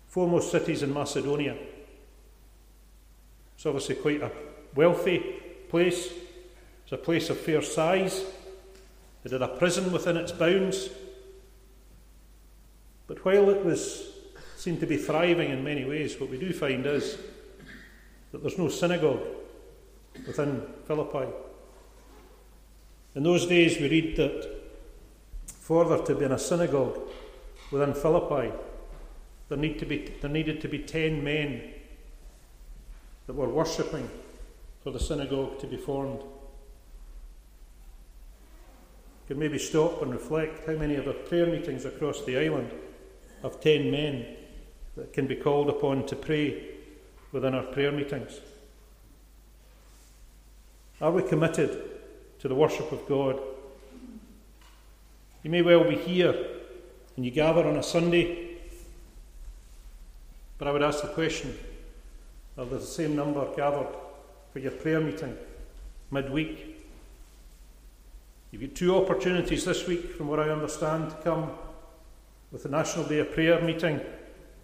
foremost 0.08 0.50
cities 0.50 0.82
in 0.82 0.92
Macedonia. 0.92 1.56
It's 3.56 3.66
obviously 3.66 3.96
quite 3.96 4.22
a 4.22 4.30
wealthy 4.74 5.18
place. 5.68 6.12
It's 6.84 6.92
a 6.92 6.96
place 6.96 7.30
of 7.30 7.38
fair 7.38 7.62
size. 7.62 8.24
It 9.24 9.32
had 9.32 9.42
a 9.42 9.48
prison 9.48 9.90
within 9.92 10.16
its 10.16 10.32
bounds. 10.32 10.90
But 13.06 13.24
while 13.24 13.50
it 13.50 13.64
was 13.64 14.10
seemed 14.56 14.80
to 14.80 14.86
be 14.86 14.96
thriving 14.96 15.50
in 15.50 15.64
many 15.64 15.84
ways, 15.84 16.18
what 16.18 16.30
we 16.30 16.38
do 16.38 16.52
find 16.52 16.86
is 16.86 17.18
that 18.32 18.42
there's 18.42 18.58
no 18.58 18.68
synagogue 18.68 19.22
within 20.26 20.62
Philippi. 20.86 21.26
In 23.14 23.22
those 23.22 23.46
days, 23.46 23.78
we 23.78 23.88
read 23.88 24.16
that 24.16 24.50
for 25.46 25.84
there 25.84 25.98
to 25.98 26.14
be 26.14 26.24
in 26.24 26.32
a 26.32 26.38
synagogue, 26.38 26.98
within 27.70 27.94
Philippi, 27.94 28.52
there, 29.48 29.58
need 29.58 29.78
to 29.78 29.86
be, 29.86 30.12
there 30.20 30.30
needed 30.30 30.60
to 30.62 30.68
be 30.68 30.80
ten 30.80 31.22
men 31.22 31.70
that 33.26 33.34
were 33.34 33.48
worshipping 33.48 34.10
for 34.82 34.90
the 34.90 34.98
synagogue 34.98 35.58
to 35.60 35.66
be 35.66 35.76
formed. 35.76 36.20
You 39.22 39.28
can 39.28 39.38
maybe 39.38 39.58
stop 39.58 40.02
and 40.02 40.12
reflect 40.12 40.66
how 40.66 40.74
many 40.74 40.96
of 40.96 41.06
our 41.06 41.14
prayer 41.14 41.46
meetings 41.46 41.84
across 41.84 42.24
the 42.24 42.36
island 42.36 42.70
have 43.42 43.60
ten 43.60 43.90
men 43.90 44.26
that 44.96 45.12
can 45.12 45.26
be 45.26 45.36
called 45.36 45.70
upon 45.70 46.04
to 46.06 46.16
pray 46.16 46.64
within 47.32 47.54
our 47.54 47.62
prayer 47.62 47.92
meetings. 47.92 48.40
Are 51.00 51.10
we 51.10 51.22
committed 51.22 51.93
to 52.44 52.48
the 52.48 52.54
worship 52.54 52.92
of 52.92 53.08
God? 53.08 53.40
You 55.42 55.50
may 55.50 55.62
well 55.62 55.82
be 55.82 55.96
here 55.96 56.34
and 57.16 57.24
you 57.24 57.30
gather 57.30 57.66
on 57.66 57.78
a 57.78 57.82
Sunday, 57.82 58.58
but 60.58 60.68
I 60.68 60.70
would 60.70 60.82
ask 60.82 61.00
the 61.00 61.08
question 61.08 61.56
are 62.58 62.66
there 62.66 62.80
the 62.80 62.84
same 62.84 63.16
number 63.16 63.46
gathered 63.56 63.88
for 64.52 64.58
your 64.58 64.72
prayer 64.72 65.00
meeting 65.00 65.34
midweek? 66.10 66.86
You've 68.50 68.60
got 68.60 68.74
two 68.74 68.94
opportunities 68.94 69.64
this 69.64 69.86
week, 69.86 70.12
from 70.12 70.28
what 70.28 70.38
I 70.38 70.50
understand, 70.50 71.12
to 71.12 71.16
come 71.24 71.50
with 72.52 72.62
the 72.62 72.68
National 72.68 73.06
Day 73.06 73.20
of 73.20 73.32
Prayer 73.32 73.58
meeting 73.62 74.02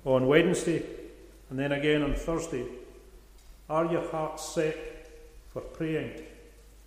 on 0.04 0.26
Wednesday 0.26 0.84
and 1.48 1.58
then 1.58 1.72
again 1.72 2.02
on 2.02 2.12
Thursday. 2.12 2.66
Are 3.70 3.90
your 3.90 4.06
hearts 4.10 4.50
set 4.50 4.76
for 5.54 5.62
praying 5.62 6.26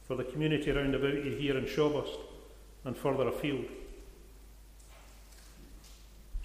for 0.07 0.15
the 0.15 0.23
community 0.23 0.71
around 0.71 0.95
about 0.95 1.23
you 1.23 1.31
here 1.31 1.57
in 1.57 1.65
Shawbost 1.65 2.17
and 2.85 2.95
further 2.95 3.27
afield? 3.27 3.65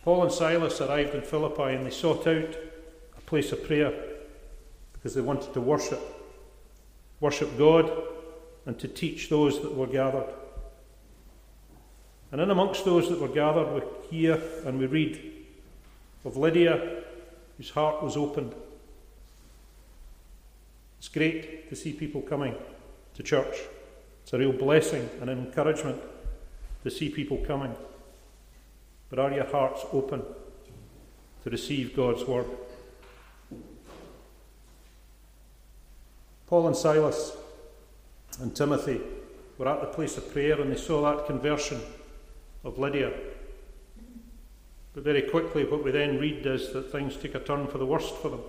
Paul 0.02 0.22
and 0.22 0.32
Silas 0.32 0.80
arrived 0.80 1.14
in 1.14 1.22
Philippi 1.22 1.74
and 1.74 1.84
they 1.84 1.90
sought 1.90 2.26
out 2.26 2.56
a 3.16 3.20
place 3.26 3.52
of 3.52 3.64
prayer 3.64 3.92
because 4.92 5.14
they 5.14 5.20
wanted 5.20 5.52
to 5.54 5.60
worship. 5.60 6.00
Worship 7.20 7.58
God 7.58 7.90
and 8.64 8.78
to 8.78 8.88
teach 8.88 9.28
those 9.28 9.60
that 9.60 9.74
were 9.74 9.86
gathered. 9.86 10.28
And 12.30 12.40
in 12.40 12.50
amongst 12.50 12.84
those 12.84 13.08
that 13.08 13.20
were 13.20 13.28
gathered, 13.28 13.72
we 13.74 13.82
hear 14.08 14.40
and 14.64 14.78
we 14.78 14.86
read 14.86 15.20
of 16.24 16.36
Lydia, 16.36 17.02
whose 17.56 17.70
heart 17.70 18.02
was 18.02 18.16
opened. 18.16 18.54
It's 20.98 21.08
great 21.08 21.68
to 21.70 21.76
see 21.76 21.92
people 21.92 22.20
coming 22.20 22.54
to 23.18 23.24
church. 23.24 23.56
It's 24.22 24.32
a 24.32 24.38
real 24.38 24.52
blessing 24.52 25.10
and 25.20 25.28
an 25.28 25.38
encouragement 25.38 26.00
to 26.84 26.90
see 26.90 27.10
people 27.10 27.36
coming. 27.38 27.74
But 29.10 29.18
are 29.18 29.32
your 29.32 29.46
hearts 29.46 29.84
open 29.92 30.22
to 31.42 31.50
receive 31.50 31.96
God's 31.96 32.24
word? 32.24 32.46
Paul 36.46 36.68
and 36.68 36.76
Silas 36.76 37.36
and 38.40 38.54
Timothy 38.54 39.00
were 39.58 39.68
at 39.68 39.80
the 39.80 39.88
place 39.88 40.16
of 40.16 40.32
prayer 40.32 40.60
and 40.60 40.70
they 40.70 40.76
saw 40.76 41.02
that 41.02 41.26
conversion 41.26 41.80
of 42.62 42.78
Lydia. 42.78 43.12
But 44.94 45.02
very 45.02 45.22
quickly, 45.22 45.64
what 45.64 45.82
we 45.82 45.90
then 45.90 46.20
read 46.20 46.46
is 46.46 46.72
that 46.72 46.92
things 46.92 47.16
took 47.16 47.34
a 47.34 47.40
turn 47.40 47.66
for 47.66 47.78
the 47.78 47.86
worst 47.86 48.14
for 48.18 48.30
them. 48.30 48.42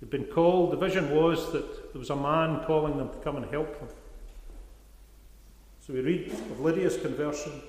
They'd 0.00 0.10
been 0.10 0.24
called, 0.26 0.70
the 0.70 0.76
vision 0.76 1.10
was 1.10 1.50
that 1.50 1.79
there 1.92 1.98
was 1.98 2.10
a 2.10 2.16
man 2.16 2.64
calling 2.66 2.96
them 2.96 3.10
to 3.10 3.16
come 3.18 3.36
and 3.36 3.46
help 3.46 3.78
them. 3.78 3.88
So 5.80 5.92
we 5.92 6.00
read 6.00 6.30
of 6.30 6.60
Lydia's 6.60 6.96
conversion, 6.96 7.62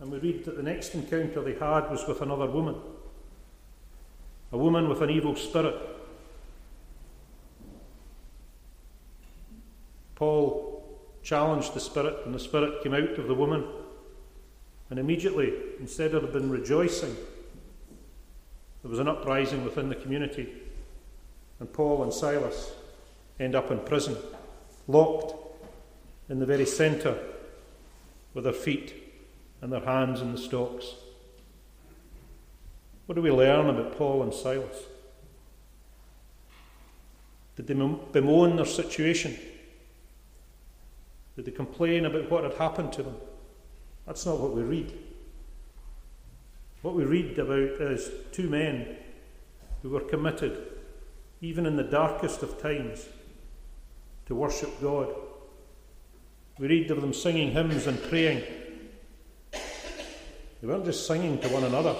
and 0.00 0.10
we 0.10 0.18
read 0.18 0.44
that 0.44 0.56
the 0.56 0.62
next 0.62 0.94
encounter 0.94 1.42
they 1.42 1.54
had 1.54 1.90
was 1.90 2.06
with 2.08 2.22
another 2.22 2.46
woman, 2.46 2.74
a 4.50 4.58
woman 4.58 4.88
with 4.88 5.00
an 5.00 5.10
evil 5.10 5.36
spirit. 5.36 5.76
Paul 10.16 10.98
challenged 11.22 11.74
the 11.74 11.80
spirit, 11.80 12.16
and 12.24 12.34
the 12.34 12.40
spirit 12.40 12.82
came 12.82 12.94
out 12.94 13.18
of 13.18 13.28
the 13.28 13.34
woman. 13.34 13.64
And 14.90 14.98
immediately, 14.98 15.54
instead 15.78 16.14
of 16.14 16.32
been 16.32 16.50
rejoicing, 16.50 17.16
there 18.82 18.90
was 18.90 18.98
an 18.98 19.08
uprising 19.08 19.64
within 19.64 19.88
the 19.88 19.94
community. 19.94 20.52
And 21.60 21.72
Paul 21.72 22.02
and 22.02 22.12
Silas 22.12 22.72
end 23.42 23.54
up 23.54 23.70
in 23.70 23.80
prison, 23.80 24.16
locked 24.86 25.34
in 26.28 26.38
the 26.38 26.46
very 26.46 26.66
centre, 26.66 27.18
with 28.34 28.44
their 28.44 28.52
feet 28.52 28.94
and 29.60 29.72
their 29.72 29.84
hands 29.84 30.20
in 30.20 30.32
the 30.32 30.38
stocks. 30.38 30.94
What 33.06 33.16
do 33.16 33.22
we 33.22 33.30
learn 33.30 33.68
about 33.68 33.96
Paul 33.96 34.22
and 34.22 34.32
Silas? 34.32 34.76
Did 37.56 37.66
they 37.66 37.74
bemoan 37.74 38.56
their 38.56 38.64
situation? 38.64 39.38
Did 41.36 41.44
they 41.44 41.50
complain 41.50 42.06
about 42.06 42.30
what 42.30 42.44
had 42.44 42.54
happened 42.54 42.92
to 42.94 43.02
them? 43.02 43.16
That's 44.06 44.24
not 44.24 44.40
what 44.40 44.54
we 44.54 44.62
read. 44.62 44.92
What 46.82 46.94
we 46.94 47.04
read 47.04 47.38
about 47.38 47.80
is 47.80 48.10
two 48.32 48.48
men 48.48 48.96
who 49.82 49.90
were 49.90 50.00
committed, 50.00 50.72
even 51.40 51.66
in 51.66 51.76
the 51.76 51.82
darkest 51.82 52.42
of 52.42 52.60
times, 52.60 53.06
to 54.26 54.34
worship 54.34 54.80
God. 54.80 55.08
We 56.58 56.68
read 56.68 56.90
of 56.90 57.00
them 57.00 57.12
singing 57.12 57.52
hymns 57.52 57.86
and 57.86 58.02
praying. 58.04 58.44
They 59.52 60.68
weren't 60.68 60.84
just 60.84 61.06
singing 61.06 61.38
to 61.40 61.48
one 61.48 61.64
another, 61.64 61.96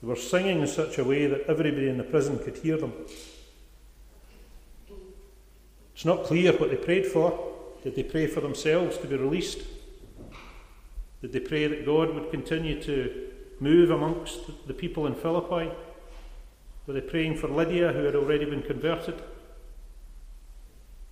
they 0.00 0.08
were 0.08 0.16
singing 0.16 0.60
in 0.60 0.66
such 0.66 0.98
a 0.98 1.04
way 1.04 1.26
that 1.26 1.46
everybody 1.48 1.88
in 1.88 1.98
the 1.98 2.04
prison 2.04 2.38
could 2.38 2.56
hear 2.56 2.76
them. 2.76 2.92
It's 5.94 6.04
not 6.04 6.24
clear 6.24 6.52
what 6.52 6.70
they 6.70 6.76
prayed 6.76 7.06
for. 7.06 7.52
Did 7.82 7.94
they 7.94 8.02
pray 8.02 8.26
for 8.26 8.40
themselves 8.40 8.98
to 8.98 9.06
be 9.06 9.16
released? 9.16 9.60
Did 11.20 11.32
they 11.32 11.40
pray 11.40 11.66
that 11.66 11.86
God 11.86 12.14
would 12.14 12.30
continue 12.30 12.82
to 12.82 13.30
move 13.60 13.90
amongst 13.90 14.66
the 14.66 14.74
people 14.74 15.06
in 15.06 15.14
Philippi? 15.14 15.72
Were 16.86 16.94
they 16.94 17.00
praying 17.00 17.36
for 17.36 17.48
Lydia, 17.48 17.92
who 17.92 18.04
had 18.04 18.14
already 18.14 18.44
been 18.44 18.62
converted? 18.62 19.22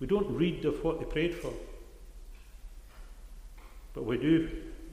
We 0.03 0.07
don't 0.07 0.35
read 0.35 0.65
of 0.65 0.83
what 0.83 0.99
they 0.99 1.05
prayed 1.05 1.33
for. 1.33 1.53
But 3.93 4.03
we 4.03 4.17
do 4.17 4.49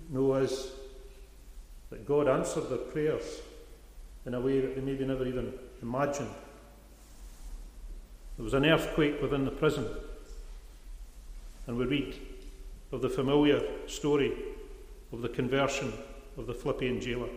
know 0.08 0.34
is 0.34 0.70
that 1.90 2.06
God 2.06 2.28
answered 2.28 2.70
their 2.70 2.78
prayers 2.78 3.40
in 4.24 4.34
a 4.34 4.40
way 4.40 4.60
that 4.60 4.76
they 4.76 4.80
maybe 4.80 5.04
never 5.04 5.26
even 5.26 5.52
imagined. 5.82 6.30
There 8.36 8.44
was 8.44 8.54
an 8.54 8.64
earthquake 8.64 9.20
within 9.20 9.44
the 9.44 9.50
prison. 9.50 9.84
And 11.66 11.76
we 11.76 11.86
read 11.86 12.14
of 12.92 13.02
the 13.02 13.10
familiar 13.10 13.60
story 13.88 14.32
of 15.12 15.22
the 15.22 15.28
conversion 15.28 15.92
of 16.38 16.46
the 16.46 16.54
Philippian 16.54 17.00
jailer. 17.00 17.30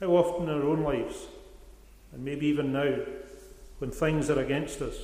How 0.00 0.08
often 0.08 0.50
in 0.50 0.54
our 0.54 0.68
own 0.68 0.82
lives, 0.82 1.28
and 2.12 2.22
maybe 2.22 2.44
even 2.44 2.74
now, 2.74 2.94
when 3.84 3.92
things 3.92 4.30
are 4.30 4.40
against 4.40 4.80
us, 4.80 4.96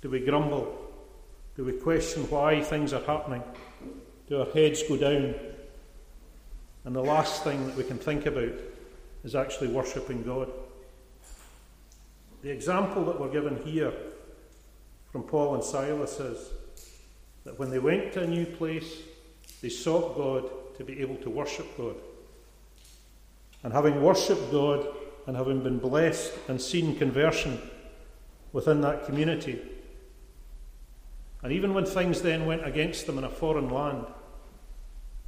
do 0.00 0.08
we 0.08 0.20
grumble? 0.20 0.74
Do 1.54 1.66
we 1.66 1.72
question 1.72 2.22
why 2.30 2.62
things 2.62 2.94
are 2.94 3.04
happening? 3.04 3.42
Do 4.26 4.40
our 4.40 4.46
heads 4.52 4.82
go 4.84 4.96
down? 4.96 5.34
And 6.86 6.96
the 6.96 7.02
last 7.02 7.44
thing 7.44 7.66
that 7.66 7.76
we 7.76 7.84
can 7.84 7.98
think 7.98 8.24
about 8.24 8.54
is 9.22 9.34
actually 9.34 9.68
worshipping 9.68 10.22
God. 10.22 10.50
The 12.40 12.48
example 12.48 13.04
that 13.04 13.20
we're 13.20 13.28
given 13.28 13.62
here 13.66 13.92
from 15.10 15.22
Paul 15.24 15.54
and 15.54 15.62
Silas 15.62 16.20
is 16.20 16.48
that 17.44 17.58
when 17.58 17.68
they 17.68 17.78
went 17.78 18.14
to 18.14 18.22
a 18.22 18.26
new 18.26 18.46
place, 18.46 18.96
they 19.60 19.68
sought 19.68 20.16
God 20.16 20.50
to 20.78 20.84
be 20.84 21.02
able 21.02 21.16
to 21.16 21.28
worship 21.28 21.66
God. 21.76 21.96
And 23.62 23.74
having 23.74 24.02
worshipped 24.02 24.50
God 24.50 24.86
and 25.26 25.36
having 25.36 25.62
been 25.62 25.78
blessed 25.78 26.32
and 26.48 26.60
seen 26.60 26.96
conversion 26.96 27.60
within 28.52 28.80
that 28.80 29.06
community, 29.06 29.60
and 31.42 31.52
even 31.52 31.74
when 31.74 31.84
things 31.84 32.22
then 32.22 32.46
went 32.46 32.66
against 32.66 33.06
them 33.06 33.18
in 33.18 33.24
a 33.24 33.28
foreign 33.28 33.68
land, 33.68 34.06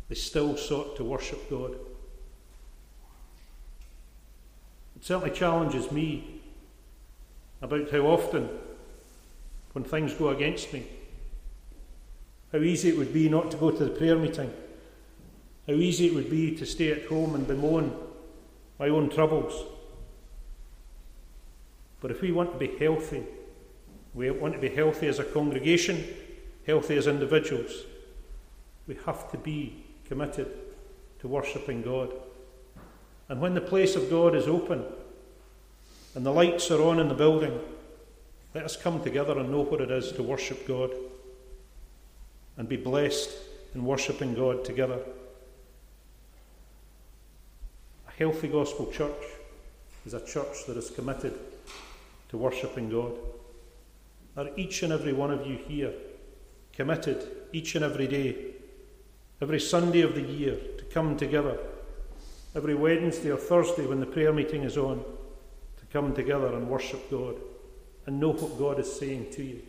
they 0.09 0.15
still 0.15 0.57
sought 0.57 0.97
to 0.97 1.05
worship 1.05 1.51
God. 1.51 1.73
It 4.97 5.05
certainly 5.05 5.31
challenges 5.31 5.91
me 5.91 6.41
about 7.63 7.91
how 7.91 8.01
often 8.01 8.49
when 9.73 9.85
things 9.85 10.15
go 10.15 10.29
against 10.29 10.73
me. 10.73 10.87
How 12.53 12.59
easy 12.59 12.91
it 12.91 12.97
would 12.97 13.13
be 13.13 13.29
not 13.29 13.51
to 13.51 13.57
go 13.57 13.73
to 13.73 13.85
the 13.85 13.91
prayer 13.91 14.17
meeting. 14.17 14.53
How 15.67 15.73
easy 15.73 16.07
it 16.07 16.15
would 16.15 16.31
be 16.31 16.55
to 16.57 16.65
stay 16.65 16.93
at 16.93 17.07
home 17.07 17.35
and 17.35 17.47
bemoan 17.47 17.93
my 18.79 18.89
own 18.89 19.11
troubles. 19.11 19.67
But 22.05 22.11
if 22.11 22.21
we 22.21 22.33
want 22.33 22.53
to 22.53 22.59
be 22.59 22.77
healthy, 22.77 23.25
we 24.13 24.31
want 24.31 24.53
to 24.53 24.61
be 24.61 24.69
healthy 24.69 25.07
as 25.07 25.21
a 25.21 25.25
congregation, 25.25 26.05
healthy 26.67 26.99
as 26.99 27.07
individuals, 27.07 27.73
we 28.87 28.99
have 29.07 29.31
to 29.31 29.39
be 29.39 29.83
committed 30.07 30.53
to 31.21 31.29
worshipping 31.29 31.81
God. 31.81 32.13
And 33.31 33.41
when 33.41 33.55
the 33.55 33.63
place 33.63 33.97
of 33.97 34.11
God 34.11 34.35
is 34.35 34.47
open 34.47 34.85
and 36.15 36.27
the 36.27 36.31
lights 36.31 36.71
are 36.71 36.83
on 36.83 37.01
in 37.01 37.09
the 37.09 37.15
building, 37.15 37.59
let 38.55 38.65
us 38.67 38.77
come 38.77 39.03
together 39.03 39.39
and 39.39 39.51
know 39.51 39.63
what 39.63 39.81
it 39.81 39.91
is 39.91 40.13
to 40.13 40.23
worship 40.23 40.69
God 40.69 40.91
and 42.59 42.69
be 42.69 42.77
blessed 42.77 43.31
in 43.75 43.83
worshipping 43.83 44.35
God 44.35 44.63
together. 44.63 45.01
A 48.07 48.13
healthy 48.19 48.49
gospel 48.49 48.93
church 48.93 49.25
is 50.05 50.13
a 50.13 50.27
church 50.27 50.67
that 50.67 50.77
is 50.77 50.91
committed 50.91 51.33
to 52.35 52.39
worshipping 52.39 52.91
God? 52.91 53.13
Are 54.37 54.51
each 54.57 54.83
and 54.83 54.93
every 54.93 55.13
one 55.13 55.31
of 55.31 55.47
you 55.47 55.57
here 55.57 55.93
committed 56.73 57.25
each 57.53 57.77
and 57.77 57.85
every 57.85 58.09
day, 58.09 58.37
every 59.41 59.61
Sunday 59.61 60.01
of 60.01 60.17
the 60.17 60.21
year, 60.21 60.57
to 60.77 60.85
come 60.87 61.17
together, 61.17 61.57
every 62.57 62.75
Wednesday 62.75 63.31
or 63.31 63.37
Thursday 63.37 63.87
when 63.87 64.01
the 64.01 64.07
prayer 64.07 64.33
meeting 64.33 64.65
is 64.65 64.77
on, 64.77 65.05
to 65.79 65.87
come 65.93 66.13
together 66.13 66.49
and 66.49 66.69
worship 66.69 67.09
God 67.09 67.37
and 68.07 68.19
know 68.19 68.33
what 68.33 68.59
God 68.59 68.81
is 68.81 68.93
saying 68.93 69.31
to 69.35 69.45
you? 69.45 69.63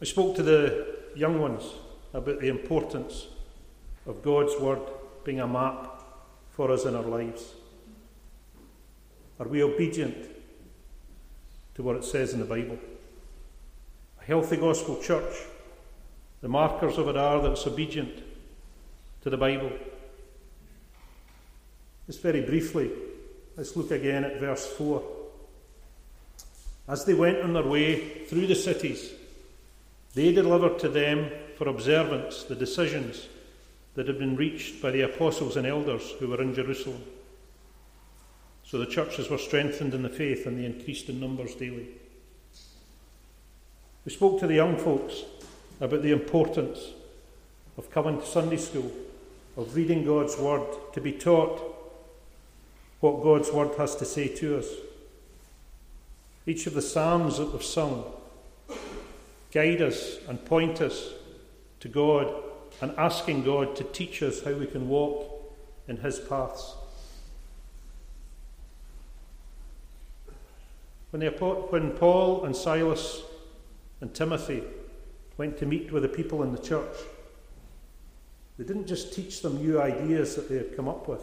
I 0.00 0.04
spoke 0.06 0.34
to 0.36 0.42
the 0.42 0.96
young 1.14 1.38
ones 1.38 1.64
about 2.14 2.40
the 2.40 2.48
importance 2.48 3.26
of 4.06 4.22
God's 4.22 4.58
Word 4.58 4.80
being 5.24 5.40
a 5.40 5.46
map 5.46 6.02
for 6.52 6.72
us 6.72 6.86
in 6.86 6.96
our 6.96 7.02
lives. 7.02 7.52
Are 9.40 9.48
we 9.48 9.62
obedient 9.62 10.16
to 11.74 11.82
what 11.82 11.96
it 11.96 12.04
says 12.04 12.32
in 12.32 12.40
the 12.40 12.44
Bible? 12.44 12.78
A 14.20 14.24
healthy 14.24 14.56
gospel 14.56 15.00
church, 15.02 15.34
the 16.40 16.48
markers 16.48 16.98
of 16.98 17.08
it 17.08 17.16
are 17.16 17.40
that 17.42 17.52
it's 17.52 17.66
obedient 17.66 18.22
to 19.22 19.30
the 19.30 19.36
Bible. 19.36 19.72
Just 22.06 22.22
very 22.22 22.42
briefly, 22.42 22.90
let's 23.56 23.76
look 23.76 23.90
again 23.90 24.24
at 24.24 24.40
verse 24.40 24.66
4. 24.66 25.02
As 26.88 27.04
they 27.04 27.14
went 27.14 27.38
on 27.38 27.52
their 27.52 27.66
way 27.66 28.24
through 28.24 28.46
the 28.46 28.54
cities, 28.54 29.12
they 30.14 30.32
delivered 30.32 30.78
to 30.80 30.88
them 30.88 31.30
for 31.56 31.68
observance 31.68 32.42
the 32.44 32.54
decisions 32.54 33.28
that 33.94 34.08
had 34.08 34.18
been 34.18 34.36
reached 34.36 34.82
by 34.82 34.90
the 34.90 35.02
apostles 35.02 35.56
and 35.56 35.66
elders 35.66 36.10
who 36.18 36.28
were 36.28 36.42
in 36.42 36.54
Jerusalem. 36.54 37.02
So 38.72 38.78
the 38.78 38.86
churches 38.86 39.28
were 39.28 39.36
strengthened 39.36 39.92
in 39.92 40.02
the 40.02 40.08
faith 40.08 40.46
and 40.46 40.58
they 40.58 40.64
increased 40.64 41.10
in 41.10 41.20
numbers 41.20 41.54
daily. 41.54 41.88
We 44.06 44.12
spoke 44.12 44.40
to 44.40 44.46
the 44.46 44.54
young 44.54 44.78
folks 44.78 45.24
about 45.78 46.00
the 46.00 46.12
importance 46.12 46.78
of 47.76 47.90
coming 47.90 48.18
to 48.18 48.26
Sunday 48.26 48.56
school, 48.56 48.90
of 49.58 49.76
reading 49.76 50.06
God's 50.06 50.38
Word, 50.38 50.66
to 50.94 51.02
be 51.02 51.12
taught 51.12 51.60
what 53.00 53.22
God's 53.22 53.52
Word 53.52 53.76
has 53.76 53.94
to 53.96 54.06
say 54.06 54.28
to 54.36 54.60
us. 54.60 54.68
Each 56.46 56.66
of 56.66 56.72
the 56.72 56.80
Psalms 56.80 57.36
that 57.36 57.52
we've 57.52 57.62
sung 57.62 58.06
guide 59.52 59.82
us 59.82 60.16
and 60.26 60.42
point 60.46 60.80
us 60.80 61.10
to 61.80 61.88
God 61.88 62.42
and 62.80 62.94
asking 62.96 63.44
God 63.44 63.76
to 63.76 63.84
teach 63.84 64.22
us 64.22 64.42
how 64.42 64.54
we 64.54 64.66
can 64.66 64.88
walk 64.88 65.30
in 65.88 65.98
His 65.98 66.18
paths. 66.18 66.76
When, 71.12 71.20
when 71.20 71.90
Paul 71.90 72.44
and 72.46 72.56
Silas 72.56 73.22
and 74.00 74.12
Timothy 74.14 74.64
went 75.36 75.58
to 75.58 75.66
meet 75.66 75.92
with 75.92 76.02
the 76.02 76.08
people 76.08 76.42
in 76.42 76.52
the 76.52 76.58
church, 76.58 76.96
they 78.58 78.64
didn't 78.64 78.86
just 78.86 79.12
teach 79.12 79.42
them 79.42 79.58
new 79.58 79.80
ideas 79.80 80.34
that 80.36 80.48
they 80.48 80.56
had 80.56 80.74
come 80.74 80.88
up 80.88 81.08
with. 81.08 81.22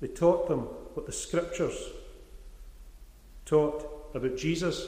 They 0.00 0.08
taught 0.08 0.48
them 0.48 0.60
what 0.94 1.04
the 1.04 1.12
scriptures 1.12 1.76
taught 3.44 4.10
about 4.14 4.36
Jesus 4.38 4.86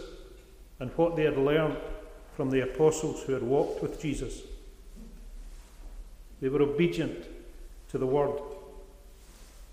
and 0.80 0.90
what 0.92 1.14
they 1.14 1.24
had 1.24 1.36
learned 1.36 1.76
from 2.34 2.50
the 2.50 2.62
apostles 2.62 3.22
who 3.24 3.34
had 3.34 3.42
walked 3.42 3.82
with 3.82 4.00
Jesus. 4.00 4.40
They 6.40 6.48
were 6.48 6.62
obedient 6.62 7.26
to 7.90 7.98
the 7.98 8.06
word. 8.06 8.40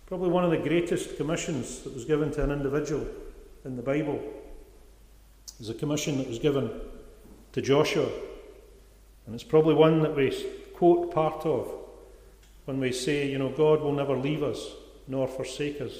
Probably 0.09 0.29
one 0.29 0.43
of 0.43 0.49
the 0.49 0.57
greatest 0.57 1.17
commissions 1.17 1.81
that 1.81 1.93
was 1.93 2.03
given 2.03 2.31
to 2.31 2.43
an 2.43 2.49
individual 2.49 3.05
in 3.63 3.75
the 3.75 3.83
Bible 3.83 4.19
is 5.59 5.69
a 5.69 5.73
commission 5.75 6.17
that 6.17 6.27
was 6.27 6.39
given 6.39 6.71
to 7.51 7.61
Joshua. 7.61 8.09
And 9.27 9.35
it's 9.35 9.43
probably 9.43 9.75
one 9.75 10.01
that 10.01 10.15
we 10.15 10.31
quote 10.73 11.13
part 11.13 11.45
of 11.45 11.71
when 12.65 12.79
we 12.79 12.91
say, 12.91 13.29
you 13.29 13.37
know, 13.37 13.49
God 13.49 13.81
will 13.81 13.93
never 13.93 14.17
leave 14.17 14.41
us 14.41 14.71
nor 15.07 15.27
forsake 15.27 15.79
us. 15.79 15.93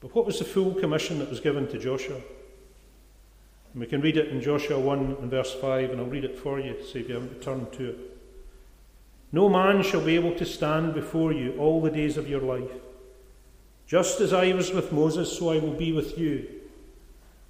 But 0.00 0.12
what 0.12 0.26
was 0.26 0.40
the 0.40 0.44
full 0.44 0.74
commission 0.74 1.20
that 1.20 1.30
was 1.30 1.38
given 1.38 1.68
to 1.68 1.78
Joshua? 1.78 2.16
And 2.16 3.80
we 3.80 3.86
can 3.86 4.00
read 4.00 4.16
it 4.16 4.30
in 4.30 4.40
Joshua 4.40 4.80
1 4.80 5.18
and 5.20 5.30
verse 5.30 5.54
5, 5.54 5.90
and 5.90 6.00
I'll 6.00 6.06
read 6.06 6.24
it 6.24 6.36
for 6.36 6.58
you, 6.58 6.74
so 6.82 6.98
if 6.98 7.08
you 7.08 7.14
haven't 7.14 7.42
turned 7.42 7.72
to 7.74 7.90
it. 7.90 7.98
No 9.30 9.48
man 9.48 9.84
shall 9.84 10.00
be 10.00 10.16
able 10.16 10.34
to 10.34 10.44
stand 10.44 10.94
before 10.94 11.32
you 11.32 11.56
all 11.58 11.80
the 11.80 11.92
days 11.92 12.16
of 12.16 12.28
your 12.28 12.40
life. 12.40 12.72
Just 13.90 14.20
as 14.20 14.32
I 14.32 14.52
was 14.52 14.70
with 14.70 14.92
Moses, 14.92 15.36
so 15.36 15.50
I 15.50 15.58
will 15.58 15.72
be 15.72 15.90
with 15.90 16.16
you. 16.16 16.46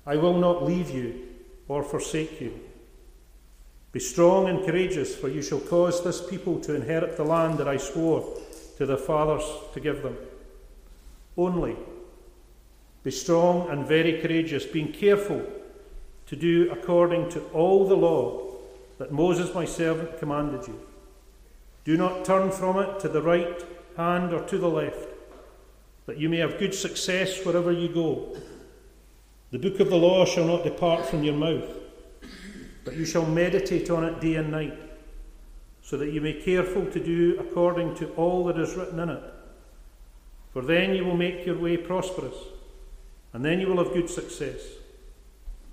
I 0.06 0.16
will 0.16 0.38
not 0.38 0.64
leave 0.64 0.88
you 0.88 1.20
or 1.68 1.82
forsake 1.82 2.40
you. 2.40 2.58
Be 3.92 4.00
strong 4.00 4.48
and 4.48 4.64
courageous, 4.64 5.14
for 5.14 5.28
you 5.28 5.42
shall 5.42 5.60
cause 5.60 6.02
this 6.02 6.26
people 6.26 6.58
to 6.60 6.74
inherit 6.74 7.18
the 7.18 7.24
land 7.24 7.58
that 7.58 7.68
I 7.68 7.76
swore 7.76 8.26
to 8.78 8.86
their 8.86 8.96
fathers 8.96 9.44
to 9.74 9.80
give 9.80 10.02
them. 10.02 10.16
Only 11.36 11.76
be 13.04 13.10
strong 13.10 13.68
and 13.68 13.86
very 13.86 14.22
courageous, 14.22 14.64
being 14.64 14.92
careful 14.92 15.44
to 16.24 16.36
do 16.36 16.70
according 16.72 17.28
to 17.32 17.42
all 17.48 17.86
the 17.86 17.96
law 17.96 18.56
that 18.96 19.12
Moses 19.12 19.54
my 19.54 19.66
servant 19.66 20.18
commanded 20.18 20.66
you. 20.68 20.80
Do 21.84 21.98
not 21.98 22.24
turn 22.24 22.50
from 22.50 22.78
it 22.78 22.98
to 23.00 23.10
the 23.10 23.20
right 23.20 23.62
hand 23.98 24.32
or 24.32 24.40
to 24.44 24.56
the 24.56 24.70
left, 24.70 25.09
that 26.10 26.18
you 26.18 26.28
may 26.28 26.38
have 26.38 26.58
good 26.58 26.74
success 26.74 27.46
wherever 27.46 27.70
you 27.70 27.88
go. 27.88 28.36
The 29.52 29.60
book 29.60 29.78
of 29.78 29.90
the 29.90 29.96
law 29.96 30.24
shall 30.24 30.44
not 30.44 30.64
depart 30.64 31.06
from 31.06 31.22
your 31.22 31.36
mouth, 31.36 31.68
but 32.84 32.96
you 32.96 33.04
shall 33.04 33.24
meditate 33.24 33.90
on 33.90 34.02
it 34.02 34.20
day 34.20 34.34
and 34.34 34.50
night, 34.50 34.76
so 35.82 35.96
that 35.98 36.10
you 36.10 36.20
may 36.20 36.32
be 36.32 36.42
careful 36.42 36.84
to 36.86 36.98
do 36.98 37.38
according 37.38 37.94
to 37.94 38.08
all 38.14 38.42
that 38.46 38.58
is 38.58 38.74
written 38.74 38.98
in 38.98 39.08
it. 39.08 39.22
For 40.52 40.62
then 40.62 40.96
you 40.96 41.04
will 41.04 41.16
make 41.16 41.46
your 41.46 41.56
way 41.56 41.76
prosperous, 41.76 42.34
and 43.32 43.44
then 43.44 43.60
you 43.60 43.68
will 43.68 43.84
have 43.84 43.94
good 43.94 44.10
success. 44.10 44.62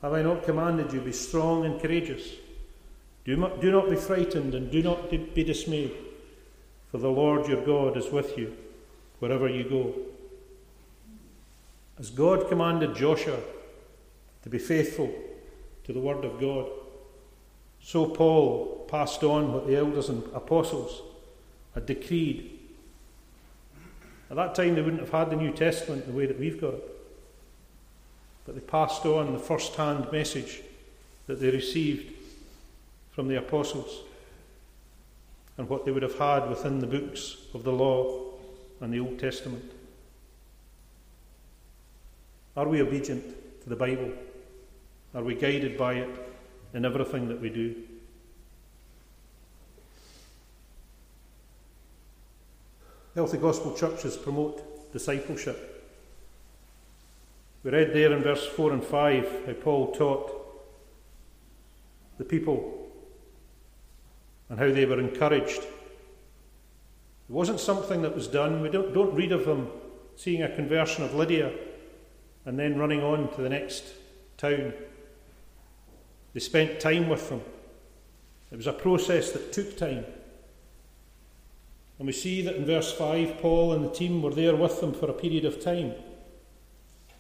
Have 0.04 0.14
I 0.14 0.22
not 0.22 0.44
commanded 0.44 0.94
you, 0.94 1.02
be 1.02 1.14
strong 1.14 1.66
and 1.66 1.82
courageous? 1.82 2.30
Do 3.26 3.36
do 3.60 3.72
not 3.72 3.90
be 3.90 3.96
frightened 3.96 4.54
and 4.54 4.70
do 4.70 4.84
not 4.84 5.10
be 5.10 5.44
dismayed, 5.44 5.98
for 6.92 7.00
the 7.00 7.10
Lord 7.10 7.48
your 7.48 7.66
God 7.66 7.98
is 7.98 8.12
with 8.12 8.38
you 8.38 8.56
wherever 9.18 9.50
you 9.50 9.68
go. 9.68 9.96
As 12.00 12.10
God 12.10 12.48
commanded 12.48 12.96
Joshua 12.96 13.40
to 14.44 14.50
be 14.50 14.60
faithful 14.60 15.14
to 15.84 15.94
the 15.94 16.00
Word 16.00 16.24
of 16.24 16.40
God, 16.40 16.68
so 17.82 18.06
Paul 18.06 18.86
passed 18.90 19.24
on 19.24 19.54
what 19.54 19.68
the 19.68 19.78
elders 19.78 20.10
and 20.10 20.24
apostles 20.34 21.02
had 21.74 21.86
decreed. 21.86 22.60
At 24.30 24.36
that 24.36 24.56
time, 24.56 24.76
they 24.76 24.82
wouldn't 24.82 25.02
have 25.02 25.12
had 25.12 25.30
the 25.30 25.36
New 25.36 25.52
Testament 25.52 26.06
the 26.06 26.14
way 26.14 26.26
that 26.26 26.40
we've 26.40 26.60
got 26.60 26.74
it 26.74 26.98
but 28.48 28.56
they 28.56 28.62
passed 28.62 29.06
on 29.06 29.34
the 29.34 29.40
first 29.40 29.76
hand 29.76 30.10
message 30.10 30.62
that 31.28 31.42
they 31.42 31.50
received 31.50 32.14
from 33.12 33.28
the 33.28 33.38
apostles 33.38 34.04
and 35.58 35.68
what 35.68 35.84
they 35.84 35.92
would 35.92 36.02
have 36.02 36.18
had 36.18 36.48
within 36.48 36.80
the 36.80 36.88
books 36.88 37.36
of 37.54 37.64
the 37.64 37.72
law 37.72 38.24
and 38.80 38.94
the 38.94 39.02
Old 39.02 39.20
Testament. 39.20 39.70
Are 42.58 42.68
we 42.68 42.82
obedient 42.82 43.24
to 43.62 43.70
the 43.70 43.76
Bible? 43.76 44.12
Are 45.14 45.24
we 45.24 45.36
guided 45.36 45.78
by 45.78 45.94
it 45.94 46.10
in 46.74 46.86
everything 46.86 47.28
that 47.28 47.40
we 47.40 47.50
do? 47.50 47.76
Healthy 53.14 53.38
Gospel 53.38 53.76
churches 53.76 54.18
promote 54.18 54.92
discipleship. 54.92 55.94
We 57.64 57.70
read 57.70 57.94
there 57.94 58.12
in 58.14 58.24
verse 58.24 58.46
4 58.48 58.74
and 58.74 58.84
5 58.84 59.46
how 59.46 59.54
Paul 59.54 59.92
taught 59.92 60.32
the 62.18 62.24
people 62.24 62.90
and 64.50 64.58
how 64.58 64.72
they 64.72 64.86
were 64.86 65.00
encouraged. 65.00 65.62
It 65.62 65.68
wasn't 67.30 67.60
something 67.60 68.02
that 68.02 68.16
was 68.16 68.28
done. 68.28 68.62
We 68.62 68.70
don't, 68.70 68.96
don't 68.96 69.14
read 69.14 69.32
of 69.32 69.46
them 69.46 69.70
seeing 70.16 70.42
a 70.42 70.56
conversion 70.56 71.04
of 71.04 71.14
Lydia 71.14 71.52
and 72.48 72.58
then 72.58 72.80
running 72.80 73.04
on 73.04 73.30
to 73.36 73.42
the 73.42 73.50
next 73.50 73.84
town. 74.38 74.72
They 76.34 76.40
spent 76.40 76.80
time 76.80 77.10
with 77.10 77.28
them. 77.28 77.42
It 78.50 78.56
was 78.56 78.68
a 78.68 78.74
process 78.74 79.34
that 79.34 79.52
took 79.52 79.78
time. 79.78 80.06
And 82.00 82.08
we 82.08 82.14
see 82.14 82.42
that 82.44 82.56
in 82.56 82.66
verse 82.66 82.94
5, 82.94 83.40
Paul 83.40 83.74
and 83.74 83.84
the 83.84 83.90
team 83.90 84.22
were 84.22 84.34
there 84.34 84.56
with 84.56 84.80
them 84.80 84.94
for 84.94 85.10
a 85.10 85.14
period 85.14 85.44
of 85.44 85.62
time 85.62 85.94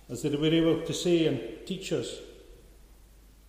as 0.09 0.21
they 0.21 0.29
were 0.29 0.45
able 0.47 0.81
to 0.85 0.93
say 0.93 1.27
and 1.27 1.41
teach 1.65 1.91
us 1.91 2.19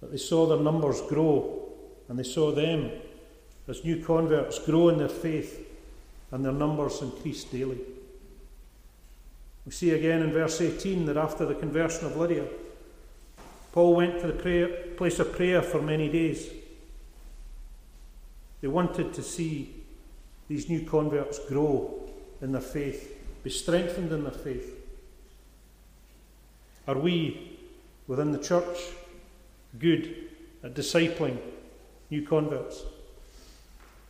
that 0.00 0.10
they 0.10 0.18
saw 0.18 0.46
their 0.46 0.58
numbers 0.58 1.00
grow 1.02 1.68
and 2.08 2.18
they 2.18 2.24
saw 2.24 2.50
them 2.50 2.90
as 3.68 3.84
new 3.84 4.02
converts 4.02 4.58
grow 4.58 4.88
in 4.88 4.98
their 4.98 5.08
faith 5.08 5.64
and 6.32 6.44
their 6.44 6.50
numbers 6.50 7.02
increase 7.02 7.44
daily. 7.44 7.78
We 9.68 9.72
see 9.72 9.90
again 9.90 10.22
in 10.22 10.33
verse 10.33 10.62
18 10.62 11.04
that 11.04 11.18
after 11.18 11.44
the 11.44 11.54
conversion 11.54 12.07
of 12.07 12.16
Lydia, 12.16 12.46
Paul 13.72 13.96
went 13.96 14.18
to 14.22 14.28
the 14.28 14.33
prayer, 14.33 14.66
place 14.96 15.18
of 15.18 15.35
prayer 15.35 15.61
for 15.61 15.83
many 15.83 16.09
days. 16.09 16.48
They 18.62 18.68
wanted 18.68 19.12
to 19.12 19.22
see 19.22 19.74
these 20.48 20.70
new 20.70 20.87
converts 20.87 21.38
grow 21.50 22.00
in 22.40 22.52
their 22.52 22.62
faith, 22.62 23.14
be 23.44 23.50
strengthened 23.50 24.11
in 24.11 24.22
their 24.22 24.33
faith. 24.33 24.74
Are 26.87 26.96
we 26.96 27.59
within 28.07 28.33
the 28.33 28.38
church 28.38 28.78
good 29.78 30.31
at 30.64 30.72
discipling 30.72 31.37
new 32.09 32.26
converts? 32.26 32.85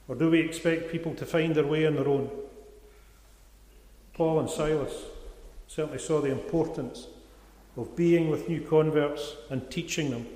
Or 0.07 0.15
do 0.15 0.31
we 0.31 0.39
expect 0.39 0.93
people 0.93 1.17
to 1.17 1.27
find 1.27 1.53
their 1.53 1.67
way 1.67 1.85
on 1.85 1.97
their 1.97 2.07
own? 2.07 2.31
Paul 4.15 4.39
and 4.39 4.49
Silas 4.49 4.95
certainly 5.69 5.99
saw 5.99 6.21
the 6.21 6.33
importance 6.33 7.07
of 7.77 7.95
being 7.95 8.29
with 8.31 8.49
new 8.49 8.61
converts 8.63 9.37
and 9.51 9.71
teaching 9.71 10.11
them. 10.11 10.27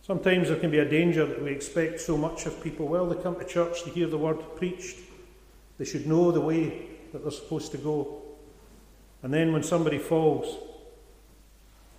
Sometimes 0.00 0.48
there 0.48 0.58
can 0.58 0.70
be 0.70 0.78
a 0.78 0.88
danger 0.88 1.26
that 1.26 1.42
we 1.42 1.50
expect 1.50 2.00
so 2.00 2.16
much 2.16 2.46
of 2.46 2.62
people. 2.62 2.86
Well, 2.86 3.06
they 3.06 3.20
come 3.20 3.38
to 3.38 3.44
church 3.44 3.82
to 3.82 3.90
hear 3.90 4.06
the 4.06 4.16
word 4.16 4.38
preached, 4.56 4.96
they 5.78 5.84
should 5.84 6.06
know 6.06 6.30
the 6.30 6.40
way 6.40 6.86
that 7.12 7.22
they're 7.22 7.30
supposed 7.30 7.72
to 7.72 7.78
go. 7.78 8.22
And 9.22 9.34
then 9.34 9.52
when 9.52 9.62
somebody 9.62 9.98
falls, 9.98 10.56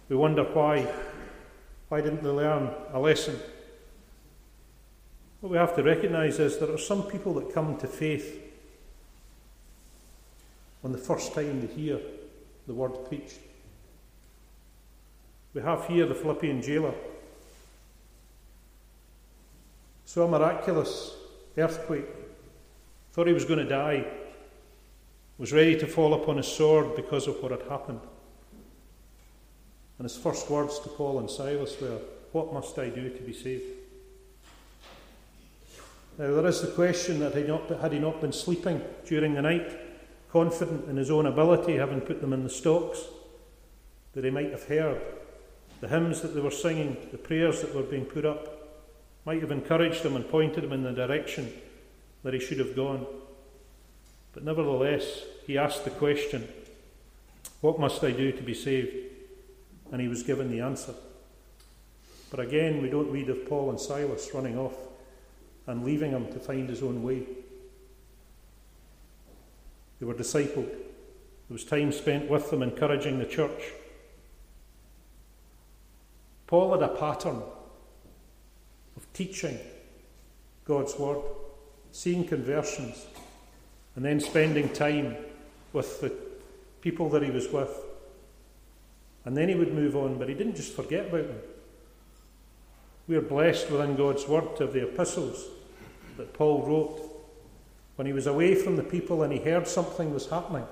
we 0.09 0.15
wonder 0.15 0.43
why. 0.43 0.91
Why 1.89 2.01
didn't 2.01 2.23
they 2.23 2.29
learn 2.29 2.69
a 2.91 2.99
lesson? 2.99 3.39
What 5.41 5.51
we 5.51 5.57
have 5.57 5.75
to 5.75 5.83
recognize 5.83 6.39
is 6.39 6.57
there 6.57 6.71
are 6.71 6.77
some 6.77 7.03
people 7.03 7.33
that 7.35 7.53
come 7.53 7.77
to 7.77 7.87
faith 7.87 8.46
on 10.83 10.91
the 10.91 10.97
first 10.97 11.33
time 11.33 11.61
they 11.61 11.73
hear 11.73 11.99
the 12.67 12.73
word 12.73 12.91
preached. 13.07 13.39
We 15.53 15.61
have 15.61 15.85
here 15.87 16.05
the 16.05 16.15
Philippian 16.15 16.61
jailer. 16.61 16.93
Saw 20.05 20.25
a 20.25 20.27
miraculous 20.27 21.15
earthquake, 21.57 22.05
thought 23.11 23.27
he 23.27 23.33
was 23.33 23.45
going 23.45 23.59
to 23.59 23.67
die, 23.67 24.05
was 25.37 25.53
ready 25.53 25.77
to 25.79 25.87
fall 25.87 26.13
upon 26.13 26.37
his 26.37 26.47
sword 26.47 26.95
because 26.95 27.27
of 27.27 27.41
what 27.41 27.51
had 27.51 27.63
happened. 27.63 28.01
And 29.97 30.05
his 30.05 30.17
first 30.17 30.49
words 30.49 30.79
to 30.79 30.89
Paul 30.89 31.19
and 31.19 31.29
Silas 31.29 31.79
were, 31.81 31.99
What 32.31 32.53
must 32.53 32.77
I 32.77 32.89
do 32.89 33.09
to 33.09 33.21
be 33.21 33.33
saved? 33.33 33.63
Now, 36.17 36.33
there 36.33 36.47
is 36.47 36.61
the 36.61 36.67
question 36.67 37.19
that 37.19 37.33
had 37.33 37.43
he 37.43 37.47
not, 37.47 37.69
had 37.81 37.93
he 37.93 37.99
not 37.99 38.21
been 38.21 38.33
sleeping 38.33 38.81
during 39.05 39.33
the 39.33 39.41
night, 39.41 39.86
confident 40.37 40.87
in 40.87 40.97
his 40.97 41.09
own 41.09 41.25
ability, 41.25 41.77
having 41.77 41.99
put 41.99 42.21
them 42.21 42.31
in 42.31 42.43
the 42.43 42.49
stocks, 42.49 43.01
that 44.13 44.23
he 44.23 44.29
might 44.29 44.51
have 44.51 44.65
heard 44.65 45.01
the 45.81 45.87
hymns 45.87 46.21
that 46.21 46.35
they 46.35 46.41
were 46.41 46.51
singing, 46.51 46.95
the 47.11 47.17
prayers 47.17 47.61
that 47.61 47.73
were 47.73 47.81
being 47.81 48.05
put 48.05 48.23
up, 48.23 48.47
might 49.25 49.41
have 49.41 49.49
encouraged 49.49 50.05
him 50.05 50.15
and 50.15 50.29
pointed 50.29 50.63
him 50.63 50.73
in 50.73 50.83
the 50.83 50.91
direction 50.91 51.51
that 52.23 52.35
he 52.35 52.39
should 52.39 52.59
have 52.59 52.75
gone. 52.75 53.07
But 54.33 54.43
nevertheless, 54.43 55.23
he 55.47 55.57
asked 55.57 55.85
the 55.85 55.89
question, 55.89 56.47
What 57.61 57.79
must 57.79 58.03
I 58.03 58.11
do 58.11 58.31
to 58.31 58.43
be 58.43 58.53
saved? 58.53 58.95
And 59.91 59.99
he 59.99 60.07
was 60.07 60.21
given 60.21 60.51
the 60.51 60.61
answer. 60.61 60.93
But 62.29 62.41
again, 62.41 62.83
we 62.83 62.91
don't 62.91 63.11
read 63.11 63.29
of 63.29 63.49
Paul 63.49 63.71
and 63.71 63.79
Silas 63.79 64.29
running 64.35 64.57
off 64.57 64.75
and 65.65 65.83
leaving 65.83 66.11
him 66.11 66.31
to 66.31 66.39
find 66.39 66.69
his 66.69 66.83
own 66.83 67.01
way. 67.01 67.23
They 69.99 70.05
were 70.05 70.13
discipled. 70.13 70.69
There 70.69 71.53
was 71.53 71.63
time 71.63 71.91
spent 71.91 72.29
with 72.29 72.49
them 72.49 72.61
encouraging 72.61 73.19
the 73.19 73.25
church. 73.25 73.71
Paul 76.45 76.73
had 76.73 76.83
a 76.83 76.95
pattern 76.95 77.41
of 78.95 79.13
teaching 79.13 79.57
God's 80.65 80.97
word, 80.97 81.21
seeing 81.91 82.25
conversions, 82.25 83.05
and 83.95 84.03
then 84.03 84.19
spending 84.19 84.69
time 84.69 85.15
with 85.73 86.01
the 86.01 86.13
people 86.81 87.09
that 87.09 87.23
he 87.23 87.31
was 87.31 87.49
with. 87.49 87.69
And 89.25 89.35
then 89.35 89.49
he 89.49 89.55
would 89.55 89.73
move 89.73 89.95
on, 89.95 90.17
but 90.17 90.29
he 90.29 90.35
didn't 90.35 90.55
just 90.55 90.73
forget 90.73 91.07
about 91.07 91.27
them. 91.27 91.39
We 93.07 93.15
are 93.15 93.21
blessed 93.21 93.69
within 93.71 93.95
God's 93.95 94.27
word 94.27 94.55
to 94.57 94.65
have 94.65 94.73
the 94.73 94.87
epistles 94.87 95.45
that 96.17 96.33
Paul 96.33 96.65
wrote 96.65 97.06
when 97.97 98.05
he 98.05 98.13
was 98.13 98.27
away 98.27 98.55
from 98.55 98.75
the 98.75 98.83
people 98.83 99.23
and 99.23 99.33
he 99.33 99.39
heard 99.39 99.67
something 99.67 100.13
was 100.13 100.29
happening, 100.29 100.65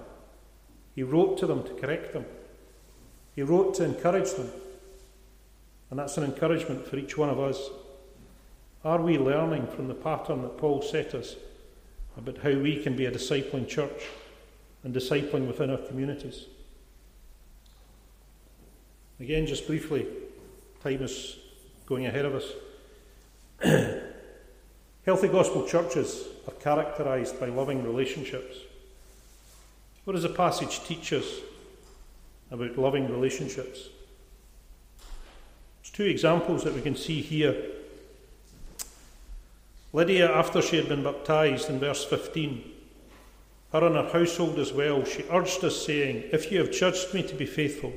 he 0.94 1.04
wrote 1.04 1.38
to 1.40 1.48
them 1.48 1.64
to 1.64 1.74
correct 1.74 2.14
them. 2.14 2.26
He 3.36 3.42
wrote 3.42 3.74
to 3.76 3.84
encourage 3.84 4.32
them. 4.32 4.50
And 5.90 6.00
that's 6.00 6.18
an 6.18 6.24
encouragement 6.24 6.88
for 6.88 6.98
each 6.98 7.18
one 7.18 7.30
of 7.30 7.40
us. 7.40 7.60
Are 8.84 9.02
we 9.02 9.18
learning 9.18 9.68
from 9.68 9.88
the 9.88 9.96
pattern 9.96 10.44
that 10.44 10.58
Paul 10.60 10.84
set 10.84 11.16
us 11.16 11.36
about 12.16 12.38
how 12.38 12.52
we 12.52 12.82
can 12.82 12.96
be 12.96 13.08
a 13.08 13.12
discipling 13.12 13.68
church 13.68 14.04
and 14.84 14.94
discipling 14.94 15.48
within 15.48 15.72
our 15.72 15.78
communities? 15.78 16.46
Again, 19.20 19.48
just 19.48 19.66
briefly, 19.66 20.06
time 20.84 21.02
is 21.02 21.38
going 21.88 22.06
ahead 22.06 22.26
of 22.26 22.36
us. 22.36 22.52
Healthy 25.06 25.28
gospel 25.30 25.68
churches 25.68 26.28
are 26.48 26.54
characterized 26.54 27.40
by 27.40 27.48
loving 27.48 27.84
relationships. 27.84 28.58
What 30.04 30.14
does 30.14 30.24
the 30.24 30.30
passage 30.30 30.84
teach 30.84 31.14
us 31.14 31.26
about 32.52 32.78
loving 32.78 33.12
relationships? 33.12 33.90
There's 35.82 35.92
two 35.92 36.06
examples 36.06 36.64
that 36.64 36.74
we 36.74 36.82
can 36.82 36.96
see 36.96 37.22
here. 37.22 37.56
Lydia, 39.94 40.32
after 40.32 40.62
she 40.62 40.76
had 40.76 40.90
been 40.90 41.04
baptized 41.04 41.70
in 41.70 41.80
verse 41.80 42.04
15, 42.04 42.72
her 43.72 43.88
and 43.88 43.96
her 43.96 44.10
household 44.10 44.60
as 44.60 44.72
well, 44.72 45.04
she 45.04 45.26
urged 45.32 45.64
us, 45.64 45.86
saying, 45.86 46.24
If 46.32 46.52
you 46.52 46.60
have 46.60 46.72
judged 46.72 47.14
me 47.14 47.24
to 47.24 47.36
be 47.36 47.46
faithful 47.46 47.94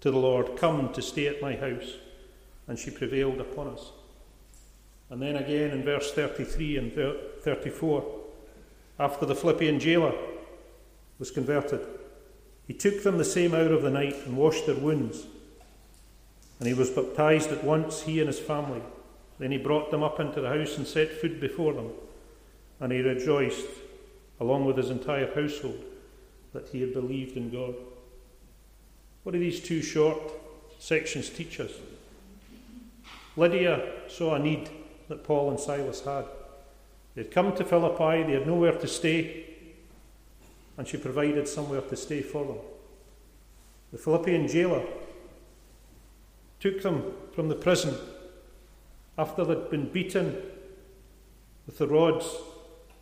to 0.00 0.10
the 0.10 0.18
Lord, 0.18 0.56
come 0.56 0.92
to 0.92 1.02
stay 1.02 1.26
at 1.26 1.42
my 1.42 1.56
house. 1.56 1.94
And 2.66 2.78
she 2.78 2.90
prevailed 2.90 3.40
upon 3.40 3.68
us. 3.68 3.90
And 5.10 5.22
then 5.22 5.36
again 5.36 5.70
in 5.70 5.84
verse 5.84 6.12
33 6.12 6.76
and 6.76 6.92
34, 7.42 8.14
after 8.98 9.26
the 9.26 9.34
Philippian 9.34 9.80
jailer 9.80 10.14
was 11.18 11.30
converted, 11.30 11.86
he 12.66 12.74
took 12.74 13.02
them 13.02 13.16
the 13.16 13.24
same 13.24 13.54
hour 13.54 13.72
of 13.72 13.82
the 13.82 13.90
night 13.90 14.16
and 14.26 14.36
washed 14.36 14.66
their 14.66 14.74
wounds. 14.74 15.26
And 16.58 16.68
he 16.68 16.74
was 16.74 16.90
baptized 16.90 17.50
at 17.50 17.64
once, 17.64 18.02
he 18.02 18.18
and 18.20 18.26
his 18.26 18.38
family. 18.38 18.82
Then 19.38 19.52
he 19.52 19.58
brought 19.58 19.90
them 19.90 20.02
up 20.02 20.20
into 20.20 20.40
the 20.40 20.48
house 20.48 20.76
and 20.76 20.86
set 20.86 21.12
food 21.12 21.40
before 21.40 21.72
them. 21.72 21.90
And 22.80 22.92
he 22.92 23.00
rejoiced, 23.00 23.66
along 24.40 24.64
with 24.64 24.76
his 24.76 24.90
entire 24.90 25.32
household, 25.34 25.82
that 26.52 26.68
he 26.68 26.80
had 26.80 26.92
believed 26.92 27.36
in 27.36 27.50
God. 27.50 27.74
What 29.22 29.32
do 29.32 29.38
these 29.38 29.60
two 29.60 29.80
short 29.80 30.18
sections 30.78 31.30
teach 31.30 31.60
us? 31.60 31.72
Lydia 33.36 33.92
saw 34.08 34.34
a 34.34 34.38
need 34.38 34.68
that 35.08 35.24
Paul 35.24 35.50
and 35.50 35.58
Silas 35.58 36.00
had. 36.00 36.24
They'd 37.14 37.30
come 37.30 37.54
to 37.56 37.64
Philippi, 37.64 38.22
they 38.22 38.34
had 38.34 38.46
nowhere 38.46 38.78
to 38.78 38.86
stay, 38.86 39.44
and 40.76 40.86
she 40.86 40.96
provided 40.96 41.48
somewhere 41.48 41.80
to 41.80 41.96
stay 41.96 42.22
for 42.22 42.44
them. 42.44 42.58
The 43.90 43.98
Philippian 43.98 44.46
jailer 44.46 44.84
took 46.60 46.82
them 46.82 47.12
from 47.34 47.48
the 47.48 47.54
prison 47.54 47.96
after 49.16 49.44
they'd 49.44 49.70
been 49.70 49.88
beaten 49.88 50.36
with 51.66 51.78
the 51.78 51.88
rods 51.88 52.36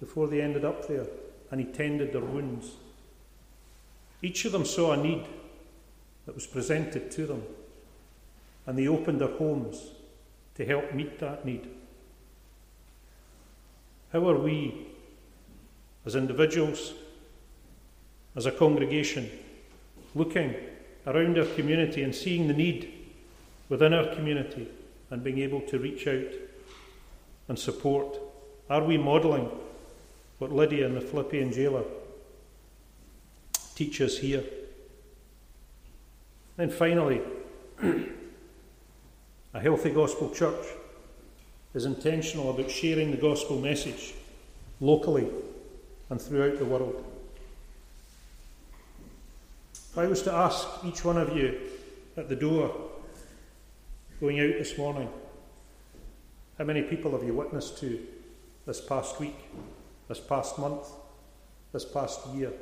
before 0.01 0.29
they 0.29 0.41
ended 0.41 0.65
up 0.65 0.89
there, 0.89 1.07
and 1.51 1.61
he 1.61 1.67
tended 1.67 2.13
their 2.13 2.23
wounds. 2.23 2.73
Each 4.23 4.45
of 4.45 4.53
them 4.53 4.65
saw 4.65 4.93
a 4.93 4.97
need 4.97 5.25
that 6.25 6.35
was 6.35 6.47
presented 6.47 7.11
to 7.13 7.27
them, 7.27 7.43
and 8.67 8.79
they 8.79 8.89
opened 8.89 9.21
their 9.21 9.37
homes 9.37 9.91
to 10.55 10.65
help 10.65 10.93
meet 10.95 11.19
that 11.19 11.45
need. 11.45 11.69
How 14.13 14.29
are 14.29 14.39
we, 14.39 14.87
as 16.05 16.15
individuals, 16.15 16.95
as 18.37 18.47
a 18.47 18.53
congregation, 18.53 19.31
looking 20.15 20.55
around 21.07 21.39
our 21.39 21.45
community 21.45 22.03
and 22.03 22.15
seeing 22.15 22.47
the 22.49 22.55
need 22.55 22.93
within 23.69 23.93
our 23.93 24.15
community 24.15 24.69
and 25.11 25.23
being 25.25 25.39
able 25.39 25.61
to 25.63 25.79
reach 25.79 26.07
out 26.07 26.33
and 27.49 27.59
support? 27.59 28.19
Are 28.71 28.83
we 28.83 28.97
modelling 28.97 29.51
what 30.39 30.53
Lydia 30.53 30.87
and 30.87 30.97
the 30.97 31.01
Philippian 31.01 31.53
jailer 31.53 31.85
teach 33.75 34.01
us 34.01 34.19
here? 34.19 34.45
And 36.59 36.73
finally, 36.73 37.21
a 39.55 39.61
healthy 39.61 39.91
gospel 39.91 40.31
church 40.31 40.67
is 41.77 41.85
intentional 41.85 42.49
about 42.49 42.71
sharing 42.71 43.11
the 43.11 43.19
gospel 43.19 43.61
message 43.61 44.15
locally 44.81 45.29
and 46.09 46.19
throughout 46.19 46.59
the 46.59 46.65
world. 46.65 47.05
If 49.75 49.99
I 49.99 50.07
was 50.07 50.23
to 50.23 50.33
ask 50.33 50.67
each 50.87 51.05
one 51.05 51.19
of 51.19 51.37
you 51.37 51.61
at 52.17 52.31
the 52.31 52.35
door 52.35 52.75
going 54.21 54.41
out 54.41 54.55
this 54.59 54.79
morning, 54.79 55.11
how 56.57 56.65
many 56.65 56.81
people 56.81 57.13
have 57.13 57.23
you 57.23 57.35
witnessed 57.35 57.79
to 57.81 58.07
this 58.65 58.81
past 58.81 59.21
week, 59.21 59.37
this 60.09 60.19
past 60.19 60.59
month, 60.59 60.89
this 61.75 61.85
past 61.85 62.27
year? 62.29 62.53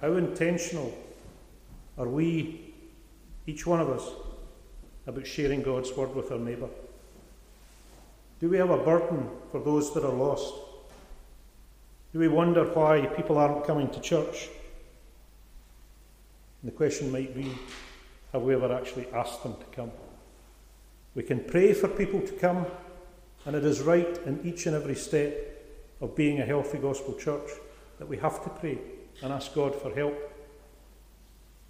How 0.00 0.14
intentional 0.14 0.92
are 1.96 2.08
we, 2.08 2.74
each 3.46 3.64
one 3.64 3.80
of 3.80 3.90
us, 3.90 4.10
about 5.06 5.24
sharing 5.24 5.62
God's 5.62 5.96
word 5.96 6.16
with 6.16 6.32
our 6.32 6.38
neighbour? 6.38 6.68
Do 8.40 8.48
we 8.48 8.58
have 8.58 8.70
a 8.70 8.76
burden 8.76 9.28
for 9.50 9.60
those 9.60 9.92
that 9.94 10.04
are 10.04 10.12
lost? 10.12 10.54
Do 12.12 12.20
we 12.20 12.28
wonder 12.28 12.64
why 12.64 13.04
people 13.06 13.36
aren't 13.36 13.66
coming 13.66 13.90
to 13.90 14.00
church? 14.00 14.48
And 16.62 16.70
the 16.70 16.76
question 16.76 17.10
might 17.10 17.34
be 17.34 17.52
have 18.32 18.42
we 18.42 18.54
ever 18.54 18.72
actually 18.72 19.08
asked 19.12 19.42
them 19.42 19.56
to 19.56 19.64
come? 19.76 19.90
We 21.14 21.22
can 21.24 21.40
pray 21.40 21.72
for 21.72 21.88
people 21.88 22.20
to 22.20 22.32
come, 22.32 22.66
and 23.44 23.56
it 23.56 23.64
is 23.64 23.80
right 23.80 24.18
in 24.24 24.40
each 24.44 24.66
and 24.66 24.76
every 24.76 24.94
step 24.94 25.34
of 26.00 26.14
being 26.14 26.40
a 26.40 26.44
healthy 26.44 26.78
gospel 26.78 27.14
church 27.14 27.50
that 27.98 28.08
we 28.08 28.18
have 28.18 28.44
to 28.44 28.50
pray 28.50 28.78
and 29.22 29.32
ask 29.32 29.52
God 29.54 29.74
for 29.74 29.92
help. 29.92 30.14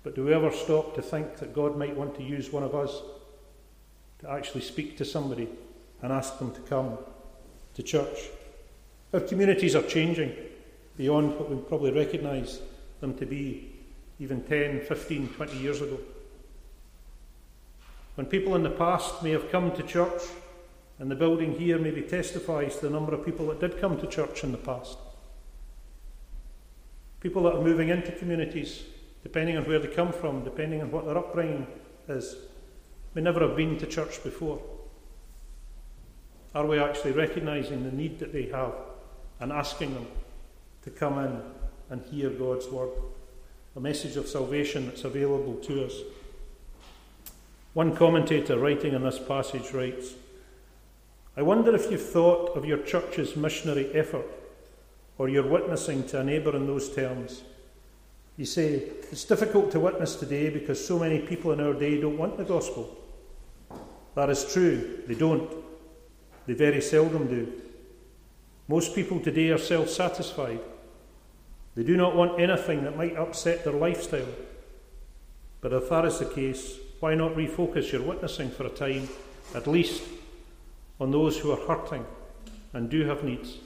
But 0.03 0.15
do 0.15 0.27
we 0.27 0.35
ever 0.35 0.53
stop 0.53 0.95
to 0.97 1.03
think 1.03 1.37
that 1.37 1.55
God 1.55 1.79
might 1.79 1.97
want 1.97 2.15
to 2.17 2.23
use 2.23 2.53
one 2.53 2.63
of 2.63 2.75
us 2.75 3.01
to 4.21 4.31
actually 4.31 4.61
speak 4.61 4.99
to 4.99 5.05
somebody 5.05 5.49
and 6.03 6.13
ask 6.13 6.39
them 6.39 6.53
to 6.53 6.61
come 6.61 6.99
to 7.75 7.83
church? 7.83 8.19
Our 9.13 9.21
communities 9.21 9.75
are 9.75 9.83
changing 9.83 10.33
beyond 10.97 11.39
what 11.39 11.51
we 11.51 11.57
probably 11.57 11.93
recognise 11.93 12.61
them 13.01 13.17
to 13.19 13.27
be 13.27 13.73
even 14.19 14.43
10, 14.43 14.83
15, 14.83 15.29
20 15.29 15.57
years 15.59 15.81
ago. 15.81 15.99
When 18.17 18.27
people 18.27 18.57
in 18.57 18.65
the 18.65 18.71
past 18.71 19.23
may 19.23 19.31
have 19.31 19.51
come 19.51 19.71
to 19.77 19.83
church, 19.85 20.23
and 20.99 21.11
the 21.11 21.15
building 21.15 21.57
here 21.57 21.79
maybe 21.79 22.03
testifies 22.03 22.77
to 22.77 22.87
the 22.87 22.91
number 22.91 23.15
of 23.15 23.25
people 23.25 23.47
that 23.47 23.61
did 23.61 23.81
come 23.81 24.01
to 24.01 24.07
church 24.07 24.43
in 24.43 24.51
the 24.51 24.59
past. 24.59 24.99
People 27.21 27.45
that 27.45 27.55
are 27.55 27.63
moving 27.63 27.89
into 27.89 28.13
communities, 28.13 28.83
depending 29.23 29.57
on 29.57 29.65
where 29.65 29.79
they 29.79 29.89
come 29.89 30.13
from, 30.13 30.43
depending 30.43 30.83
on 30.83 30.91
what 30.91 31.05
their 31.05 31.17
upbringing 31.17 31.67
is, 32.09 32.37
may 33.15 33.23
never 33.23 33.41
have 33.41 33.57
been 33.57 33.79
to 33.79 33.87
church 33.87 34.23
before. 34.25 34.61
Are 36.55 36.67
we 36.67 36.79
actually 36.79 37.13
recognising 37.13 37.85
the 37.85 37.93
need 37.93 38.19
that 38.21 38.33
they 38.33 38.47
have 38.47 38.73
and 39.41 39.53
asking 39.53 39.95
them 39.95 40.07
to 40.83 40.91
come 40.91 41.19
in 41.19 41.41
and 41.91 42.03
hear 42.07 42.31
God's 42.31 42.67
word? 42.69 42.91
A 43.77 43.81
message 43.81 44.17
of 44.17 44.27
salvation 44.27 44.87
that's 44.87 45.05
available 45.05 45.57
to 45.57 45.85
us. 45.85 45.93
One 47.75 47.95
commentator 47.95 48.59
writing 48.59 48.95
on 48.95 49.03
this 49.03 49.19
passage 49.19 49.73
writes 49.73 50.15
I 51.37 51.43
wonder 51.43 51.73
if 51.77 51.89
you've 51.91 52.03
thought 52.03 52.57
of 52.57 52.65
your 52.65 52.79
church's 52.79 53.37
missionary 53.37 53.95
effort 53.95 54.27
or 55.19 55.29
your 55.29 55.47
witnessing 55.47 56.05
to 56.09 56.21
a 56.21 56.25
neighbour 56.25 56.57
in 56.57 56.67
those 56.67 56.93
terms. 56.93 57.43
You 58.37 58.45
say, 58.45 58.75
it's 59.13 59.25
difficult 59.25 59.71
to 59.73 59.81
witness 59.81 60.17
today 60.17 60.49
because 60.49 60.85
so 60.85 60.99
many 60.99 61.21
people 61.21 61.53
in 61.53 61.61
our 61.61 61.75
day 61.75 62.01
don't 62.01 62.19
want 62.19 62.39
the 62.39 62.45
gospel. 62.45 62.97
That 64.15 64.31
is 64.31 64.53
true, 64.53 65.03
they 65.07 65.15
don't. 65.15 65.68
They 66.49 66.55
very 66.55 66.81
seldom 66.81 67.29
do. 67.29 67.53
Most 68.69 68.95
people 68.95 69.21
today 69.21 69.51
are 69.51 69.59
self 69.59 69.91
satisfied. 69.91 70.61
They 71.75 71.83
do 71.83 71.95
not 71.95 72.17
want 72.17 72.41
anything 72.41 72.85
that 72.85 72.97
might 72.97 73.17
upset 73.17 73.65
their 73.65 73.75
lifestyle. 73.75 74.33
But 75.61 75.75
if 75.75 75.91
that 75.91 76.07
is 76.07 76.21
the 76.21 76.25
case, 76.25 76.79
why 77.01 77.17
not 77.17 77.35
refocus 77.35 77.93
your 77.93 78.01
witnessing 78.01 78.51
for 78.51 78.65
a 78.65 78.71
time, 78.71 79.11
at 79.55 79.67
least, 79.67 80.03
on 80.99 81.11
those 81.11 81.37
who 81.39 81.53
are 81.53 81.67
hurting 81.67 82.07
and 82.73 82.89
do 82.89 83.05
have 83.05 83.23
needs? 83.23 83.59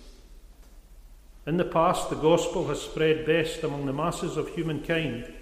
In 1.46 1.58
the 1.58 1.64
past, 1.64 2.10
the 2.10 2.16
gospel 2.16 2.66
has 2.66 2.82
spread 2.82 3.24
best 3.24 3.62
among 3.62 3.86
the 3.86 3.92
masses 3.92 4.36
of 4.36 4.48
humankind 4.48 5.32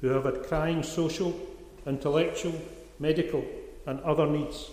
who 0.00 0.08
have 0.10 0.24
had 0.24 0.44
crying 0.44 0.84
social, 0.84 1.36
intellectual, 1.84 2.54
medical, 3.00 3.44
and 3.86 3.98
other 4.02 4.26
needs. 4.26 4.70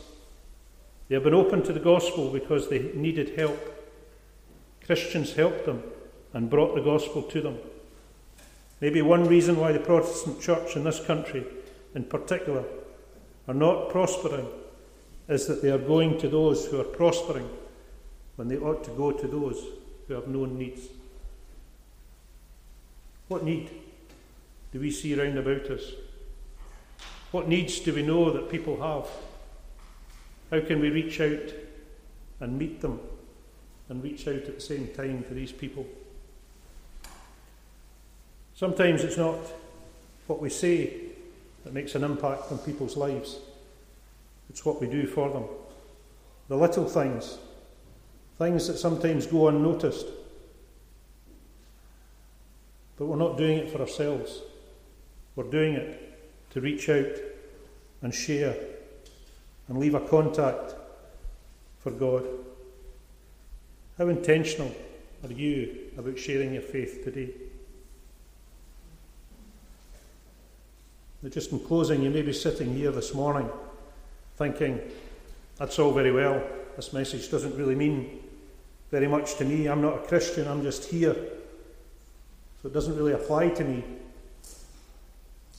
They 1.13 1.17
have 1.17 1.25
been 1.25 1.35
open 1.35 1.61
to 1.65 1.73
the 1.73 1.79
gospel 1.79 2.31
because 2.31 2.69
they 2.69 2.91
needed 2.95 3.37
help. 3.37 3.59
Christians 4.83 5.33
helped 5.33 5.67
them 5.67 5.83
and 6.33 6.49
brought 6.49 6.73
the 6.73 6.81
gospel 6.81 7.21
to 7.21 7.39
them. 7.39 7.59
Maybe 8.81 9.03
one 9.03 9.27
reason 9.27 9.57
why 9.57 9.73
the 9.73 9.79
Protestant 9.79 10.41
church 10.41 10.75
in 10.75 10.85
this 10.85 10.99
country, 11.05 11.45
in 11.93 12.05
particular, 12.05 12.63
are 13.47 13.53
not 13.53 13.91
prospering 13.91 14.47
is 15.27 15.45
that 15.45 15.61
they 15.61 15.69
are 15.69 15.77
going 15.77 16.17
to 16.17 16.27
those 16.27 16.65
who 16.65 16.81
are 16.81 16.83
prospering 16.83 17.47
when 18.35 18.47
they 18.47 18.57
ought 18.57 18.83
to 18.85 18.89
go 18.89 19.11
to 19.11 19.27
those 19.27 19.63
who 20.07 20.15
have 20.15 20.27
known 20.27 20.57
needs. 20.57 20.87
What 23.27 23.43
need 23.43 23.69
do 24.71 24.79
we 24.79 24.89
see 24.89 25.13
round 25.13 25.37
about 25.37 25.69
us? 25.69 25.91
What 27.29 27.47
needs 27.47 27.79
do 27.81 27.93
we 27.93 28.01
know 28.01 28.31
that 28.31 28.49
people 28.49 28.81
have? 28.81 29.07
How 30.53 30.61
can 30.61 30.81
we 30.81 30.91
reach 30.91 31.19
out 31.19 31.51
and 32.39 32.59
meet 32.59 32.79
them 32.79 32.99
and 33.89 34.03
reach 34.03 34.27
out 34.27 34.35
at 34.35 34.53
the 34.53 34.61
same 34.61 34.87
time 34.89 35.23
to 35.23 35.33
these 35.33 35.51
people? 35.51 35.83
Sometimes 38.53 39.03
it's 39.03 39.17
not 39.17 39.39
what 40.27 40.39
we 40.39 40.51
say 40.51 40.93
that 41.63 41.73
makes 41.73 41.95
an 41.95 42.03
impact 42.03 42.51
on 42.51 42.59
people's 42.59 42.95
lives, 42.95 43.39
it's 44.47 44.63
what 44.63 44.79
we 44.79 44.85
do 44.85 45.07
for 45.07 45.31
them. 45.31 45.45
The 46.49 46.55
little 46.55 46.85
things, 46.87 47.39
things 48.37 48.67
that 48.67 48.77
sometimes 48.77 49.25
go 49.25 49.47
unnoticed. 49.47 50.05
But 52.99 53.05
we're 53.07 53.15
not 53.15 53.39
doing 53.39 53.57
it 53.57 53.71
for 53.71 53.81
ourselves, 53.81 54.41
we're 55.35 55.49
doing 55.49 55.73
it 55.73 56.51
to 56.51 56.61
reach 56.61 56.89
out 56.89 57.17
and 58.03 58.13
share 58.13 58.55
and 59.73 59.81
leave 59.81 59.95
a 59.95 59.99
contact 59.99 60.75
for 61.79 61.89
God. 61.89 62.23
How 63.97 64.07
intentional 64.07 64.71
are 65.23 65.31
you 65.31 65.89
about 65.97 66.19
sharing 66.19 66.53
your 66.53 66.61
faith 66.61 67.03
today? 67.03 67.29
Just 71.27 71.51
in 71.51 71.59
closing, 71.61 72.03
you 72.03 72.11
may 72.11 72.21
be 72.21 72.33
sitting 72.33 72.75
here 72.75 72.91
this 72.91 73.15
morning 73.15 73.49
thinking, 74.37 74.79
that's 75.57 75.79
all 75.79 75.91
very 75.91 76.11
well. 76.11 76.43
This 76.75 76.93
message 76.93 77.31
doesn't 77.31 77.55
really 77.55 77.75
mean 77.75 78.19
very 78.91 79.07
much 79.07 79.35
to 79.37 79.45
me. 79.45 79.65
I'm 79.65 79.81
not 79.81 79.95
a 79.95 80.07
Christian, 80.07 80.47
I'm 80.47 80.61
just 80.61 80.85
here. 80.91 81.15
So 82.61 82.67
it 82.67 82.73
doesn't 82.73 82.95
really 82.95 83.13
apply 83.13 83.49
to 83.49 83.63
me. 83.63 83.83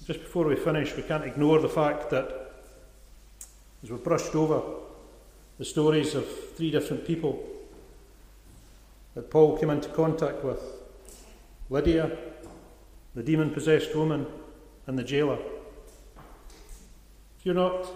Just 0.07 0.21
before 0.21 0.47
we 0.47 0.55
finish, 0.55 0.95
we 0.95 1.03
can't 1.03 1.25
ignore 1.25 1.59
the 1.61 1.69
fact 1.69 2.11
that 2.11 2.44
as 3.85 3.91
we've 3.91 4.03
brushed 4.03 4.35
over 4.35 4.63
the 5.59 5.65
stories 5.65 6.15
of 6.15 6.27
three 6.57 6.71
different 6.71 7.07
people 7.07 7.47
that 9.15 9.31
Paul 9.31 9.59
came 9.59 9.69
into 9.69 9.91
contact 9.91 10.43
with 10.43 10.59
Lydia, 11.69 12.11
the 13.15 13.23
demon 13.23 13.51
possessed 13.51 13.95
woman, 13.95 14.27
and 14.87 14.99
the 14.99 15.05
jailer. 15.05 15.39
If 17.39 17.45
you're 17.45 17.55
not 17.55 17.87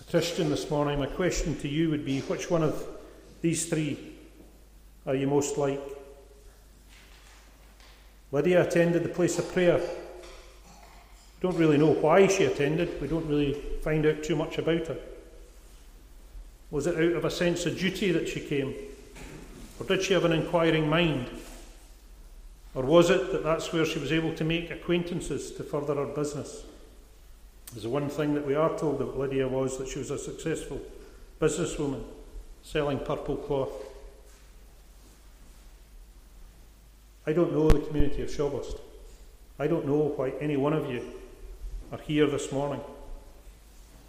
a 0.00 0.04
Christian 0.10 0.48
this 0.48 0.70
morning, 0.70 1.00
my 1.00 1.06
question 1.06 1.58
to 1.58 1.68
you 1.68 1.90
would 1.90 2.04
be 2.04 2.20
which 2.20 2.48
one 2.48 2.62
of 2.62 2.86
these 3.42 3.66
three 3.66 4.14
are 5.06 5.14
you 5.16 5.26
most 5.26 5.58
like? 5.58 5.80
Lydia 8.30 8.62
attended 8.62 9.02
the 9.02 9.08
place 9.08 9.40
of 9.40 9.52
prayer. 9.52 9.80
Don't 11.40 11.56
really 11.56 11.78
know 11.78 11.92
why 11.92 12.26
she 12.26 12.44
attended, 12.44 13.00
we 13.00 13.06
don't 13.06 13.28
really 13.28 13.54
find 13.82 14.04
out 14.06 14.24
too 14.24 14.34
much 14.34 14.58
about 14.58 14.88
her. 14.88 14.96
Was 16.70 16.86
it 16.86 16.96
out 16.96 17.16
of 17.16 17.24
a 17.24 17.30
sense 17.30 17.64
of 17.64 17.78
duty 17.78 18.10
that 18.12 18.28
she 18.28 18.40
came? 18.40 18.74
Or 19.78 19.86
did 19.86 20.02
she 20.02 20.14
have 20.14 20.24
an 20.24 20.32
inquiring 20.32 20.88
mind? 20.88 21.30
Or 22.74 22.82
was 22.82 23.10
it 23.10 23.32
that 23.32 23.44
that's 23.44 23.72
where 23.72 23.86
she 23.86 23.98
was 23.98 24.12
able 24.12 24.34
to 24.34 24.44
make 24.44 24.70
acquaintances 24.70 25.52
to 25.52 25.62
further 25.62 25.94
her 25.94 26.06
business? 26.06 26.64
There's 27.72 27.86
one 27.86 28.08
thing 28.08 28.34
that 28.34 28.46
we 28.46 28.54
are 28.54 28.76
told 28.76 29.00
about 29.00 29.18
Lydia 29.18 29.46
was 29.46 29.78
that 29.78 29.88
she 29.88 29.98
was 29.98 30.10
a 30.10 30.18
successful 30.18 30.80
businesswoman 31.40 32.02
selling 32.62 32.98
purple 32.98 33.36
cloth. 33.36 33.70
I 37.26 37.32
don't 37.32 37.52
know 37.52 37.70
the 37.70 37.86
community 37.86 38.22
of 38.22 38.30
Shawbost. 38.30 38.80
I 39.58 39.66
don't 39.66 39.86
know 39.86 40.12
why 40.16 40.30
any 40.40 40.56
one 40.56 40.72
of 40.72 40.90
you 40.90 41.02
are 41.92 41.98
here 41.98 42.26
this 42.26 42.52
morning. 42.52 42.80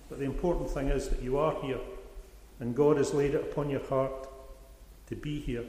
But 0.10 0.20
the 0.20 0.26
important 0.26 0.70
thing 0.70 0.90
is 0.90 1.10
that 1.10 1.22
you 1.22 1.38
are 1.38 1.56
here 1.62 1.80
and 2.60 2.76
God 2.76 2.98
has 2.98 3.14
laid 3.14 3.36
it 3.36 3.42
upon 3.42 3.70
your 3.70 3.84
heart 3.86 4.28
to 5.08 5.16
be 5.16 5.40
here. 5.40 5.64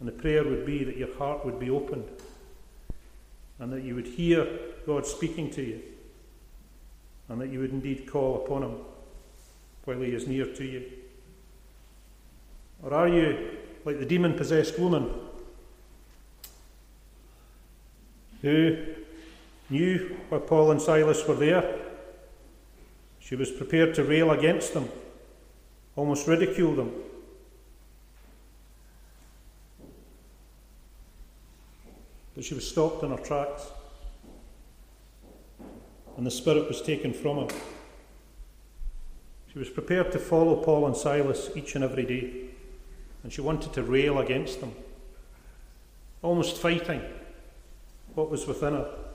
And 0.00 0.08
the 0.08 0.12
prayer 0.12 0.44
would 0.44 0.66
be 0.66 0.84
that 0.84 0.96
your 0.96 1.14
heart 1.16 1.44
would 1.44 1.58
be 1.58 1.70
opened 1.70 2.08
and 3.58 3.72
that 3.72 3.82
you 3.82 3.94
would 3.94 4.06
hear 4.06 4.46
God 4.86 5.06
speaking 5.06 5.50
to 5.50 5.62
you, 5.62 5.82
and 7.28 7.40
that 7.40 7.48
you 7.48 7.58
would 7.58 7.72
indeed 7.72 8.06
call 8.10 8.44
upon 8.44 8.62
Him 8.62 8.76
while 9.84 10.00
He 10.00 10.12
is 10.12 10.26
near 10.26 10.46
to 10.46 10.64
you? 10.64 10.84
Or 12.82 12.94
are 12.94 13.08
you 13.08 13.50
like 13.84 13.98
the 13.98 14.06
demon 14.06 14.34
possessed 14.34 14.78
woman 14.78 15.12
who 18.42 18.76
knew 19.70 20.16
why 20.28 20.38
Paul 20.38 20.70
and 20.70 20.80
Silas 20.80 21.26
were 21.26 21.34
there? 21.34 21.80
She 23.20 23.36
was 23.36 23.50
prepared 23.50 23.94
to 23.96 24.04
rail 24.04 24.30
against 24.30 24.72
them, 24.72 24.88
almost 25.96 26.26
ridicule 26.26 26.74
them. 26.74 26.92
But 32.34 32.44
she 32.44 32.54
was 32.54 32.66
stopped 32.66 33.02
in 33.02 33.10
her 33.10 33.18
tracks, 33.18 33.66
and 36.16 36.24
the 36.24 36.30
Spirit 36.30 36.68
was 36.68 36.80
taken 36.80 37.12
from 37.12 37.38
her. 37.38 37.48
She 39.52 39.58
was 39.58 39.68
prepared 39.68 40.12
to 40.12 40.18
follow 40.18 40.56
Paul 40.56 40.86
and 40.86 40.96
Silas 40.96 41.50
each 41.56 41.74
and 41.74 41.82
every 41.82 42.04
day, 42.04 42.32
and 43.22 43.32
she 43.32 43.40
wanted 43.40 43.72
to 43.72 43.82
rail 43.82 44.20
against 44.20 44.60
them, 44.60 44.72
almost 46.22 46.58
fighting 46.58 47.02
what 48.14 48.30
was 48.30 48.46
within 48.46 48.74
her. 48.74 49.07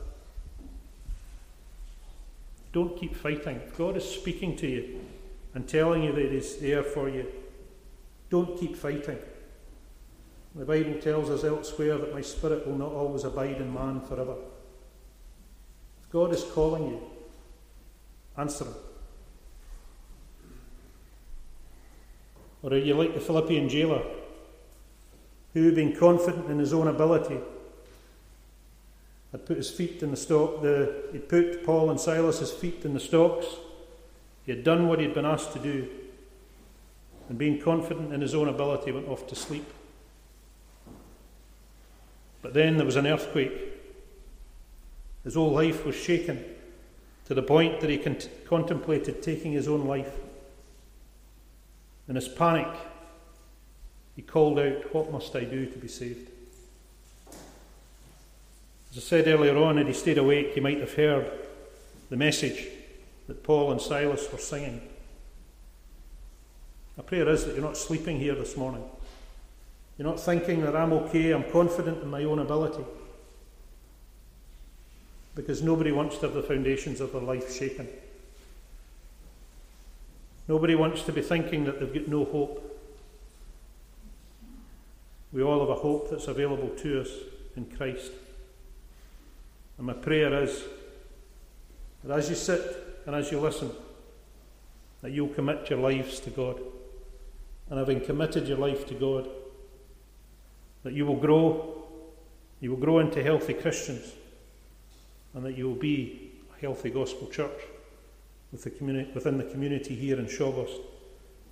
Don't 2.73 2.97
keep 2.99 3.15
fighting. 3.15 3.61
God 3.77 3.95
is 3.95 4.03
speaking 4.03 4.57
to 4.57 4.67
you 4.67 4.99
and 5.53 5.67
telling 5.67 6.03
you 6.03 6.11
that 6.11 6.31
He's 6.31 6.57
there 6.57 6.83
for 6.83 7.07
you, 7.07 7.25
don't 8.29 8.59
keep 8.59 8.75
fighting. 8.75 9.19
The 10.55 10.65
Bible 10.65 10.99
tells 10.99 11.29
us 11.29 11.43
elsewhere 11.43 11.97
that 11.99 12.13
my 12.13 12.21
spirit 12.21 12.67
will 12.67 12.77
not 12.77 12.91
always 12.91 13.23
abide 13.23 13.61
in 13.61 13.73
man 13.73 14.01
forever. 14.01 14.35
If 16.01 16.09
God 16.11 16.33
is 16.33 16.43
calling 16.43 16.87
you, 16.87 17.01
answer 18.37 18.65
Him. 18.65 18.73
Or 22.63 22.71
are 22.73 22.77
you 22.77 22.95
like 22.95 23.13
the 23.13 23.19
Philippian 23.19 23.69
jailer, 23.69 24.01
who, 25.53 25.75
being 25.75 25.95
confident 25.95 26.49
in 26.49 26.57
his 26.57 26.73
own 26.73 26.87
ability, 26.87 27.37
had 29.33 29.47
put 29.47 29.57
his 29.57 29.71
feet 29.71 30.03
in 30.03 30.11
the 30.11 30.17
stock, 30.17 30.61
the, 30.61 31.09
he'd 31.11 31.27
put 31.27 31.65
Paul 31.65 31.89
and 31.89 31.99
Silas's 31.99 32.51
feet 32.51 32.85
in 32.85 32.93
the 32.93 32.99
stocks. 32.99 33.47
He 34.45 34.51
had 34.51 34.63
done 34.63 34.87
what 34.87 34.99
he'd 34.99 35.15
been 35.15 35.25
asked 35.25 35.53
to 35.53 35.59
do, 35.59 35.89
and 37.27 37.37
being 37.37 37.59
confident 37.59 38.13
in 38.13 38.21
his 38.21 38.35
own 38.35 38.47
ability, 38.47 38.91
went 38.91 39.07
off 39.07 39.25
to 39.27 39.35
sleep. 39.35 39.65
But 42.43 42.53
then 42.53 42.77
there 42.77 42.85
was 42.85 42.95
an 42.95 43.07
earthquake. 43.07 43.53
His 45.23 45.33
whole 45.33 45.51
life 45.51 45.83
was 45.83 45.95
shaken 45.95 46.43
to 47.25 47.33
the 47.33 47.41
point 47.41 47.81
that 47.81 47.89
he 47.89 47.97
cont- 47.97 48.29
contemplated 48.45 49.23
taking 49.23 49.53
his 49.53 49.67
own 49.67 49.87
life. 49.87 50.13
In 52.07 52.15
his 52.15 52.27
panic, 52.27 52.67
he 54.15 54.21
called 54.21 54.59
out, 54.59 54.93
What 54.93 55.11
must 55.11 55.35
I 55.35 55.45
do 55.45 55.65
to 55.65 55.77
be 55.79 55.87
saved? 55.87 56.29
As 58.95 58.99
I 58.99 59.01
said 59.01 59.27
earlier 59.27 59.57
on, 59.57 59.77
had 59.77 59.87
he 59.87 59.93
stayed 59.93 60.19
awake, 60.19 60.53
he 60.53 60.59
might 60.59 60.79
have 60.79 60.93
heard 60.93 61.31
the 62.11 62.15
message 62.15 62.67
that 63.25 63.41
Paul 63.41 63.71
and 63.71 63.81
Silas 63.81 64.31
were 64.31 64.37
singing. 64.37 64.81
My 66.95 67.01
prayer 67.03 67.27
is 67.29 67.43
that 67.43 67.55
you're 67.55 67.63
not 67.63 67.75
sleeping 67.75 68.19
here 68.19 68.35
this 68.35 68.55
morning. 68.55 68.83
You're 69.97 70.07
not 70.07 70.19
thinking 70.19 70.61
that 70.61 70.75
I'm 70.75 70.93
okay, 70.93 71.31
I'm 71.31 71.49
confident 71.51 72.03
in 72.03 72.09
my 72.11 72.23
own 72.23 72.37
ability. 72.37 72.83
Because 75.33 75.63
nobody 75.63 75.91
wants 75.91 76.19
to 76.19 76.27
have 76.27 76.35
the 76.35 76.43
foundations 76.43 77.01
of 77.01 77.13
their 77.13 77.21
life 77.21 77.51
shaken. 77.51 77.87
Nobody 80.47 80.75
wants 80.75 81.01
to 81.03 81.11
be 81.11 81.23
thinking 81.23 81.65
that 81.65 81.79
they've 81.79 81.91
got 81.91 82.07
no 82.07 82.25
hope. 82.25 82.79
We 85.31 85.41
all 85.41 85.61
have 85.61 85.69
a 85.69 85.81
hope 85.81 86.11
that's 86.11 86.27
available 86.27 86.69
to 86.69 87.01
us 87.01 87.09
in 87.55 87.65
Christ. 87.75 88.11
And 89.77 89.87
my 89.87 89.93
prayer 89.93 90.43
is 90.43 90.63
that 92.03 92.17
as 92.17 92.29
you 92.29 92.35
sit 92.35 92.61
and 93.05 93.15
as 93.15 93.31
you 93.31 93.39
listen, 93.39 93.71
that 95.01 95.11
you'll 95.11 95.29
commit 95.29 95.69
your 95.69 95.79
lives 95.79 96.19
to 96.21 96.29
God. 96.29 96.59
And 97.69 97.79
having 97.79 98.01
committed 98.01 98.47
your 98.47 98.57
life 98.57 98.87
to 98.87 98.93
God, 98.93 99.29
that 100.83 100.93
you 100.93 101.05
will 101.05 101.15
grow, 101.15 101.83
you 102.59 102.71
will 102.71 102.77
grow 102.77 102.99
into 102.99 103.23
healthy 103.23 103.53
Christians, 103.53 104.13
and 105.33 105.45
that 105.45 105.57
you 105.57 105.67
will 105.67 105.75
be 105.75 106.31
a 106.55 106.61
healthy 106.61 106.89
gospel 106.89 107.27
church 107.27 107.61
with 108.51 108.63
the 108.63 109.07
within 109.13 109.37
the 109.37 109.43
community 109.45 109.95
here 109.95 110.19
in 110.19 110.27
Shawbost 110.27 110.79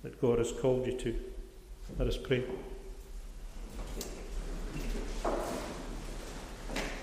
that 0.02 0.20
God 0.20 0.38
has 0.38 0.52
called 0.52 0.86
you 0.86 0.96
to. 0.98 1.16
Let 1.98 2.08
us 2.08 2.16
pray. 2.16 2.44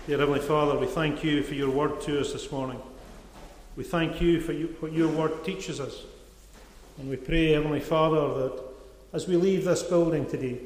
Dear 0.10 0.18
Heavenly 0.18 0.40
Father, 0.40 0.76
we 0.76 0.88
thank 0.88 1.24
you 1.24 1.44
for 1.44 1.54
your 1.54 1.70
word 1.70 2.02
to 2.02 2.20
us 2.20 2.34
this 2.34 2.52
morning. 2.52 2.82
We 3.76 3.84
thank 3.84 4.20
you 4.20 4.42
for 4.42 4.54
you, 4.54 4.76
what 4.80 4.92
your 4.92 5.08
word 5.08 5.44
teaches 5.46 5.80
us. 5.80 6.02
And 6.98 7.12
we 7.12 7.16
pray, 7.16 7.52
Heavenly 7.52 7.80
Father, 7.80 8.28
that 8.40 8.64
as 9.14 9.28
we 9.28 9.36
leave 9.36 9.66
this 9.66 9.84
building 9.84 10.26
today, 10.26 10.62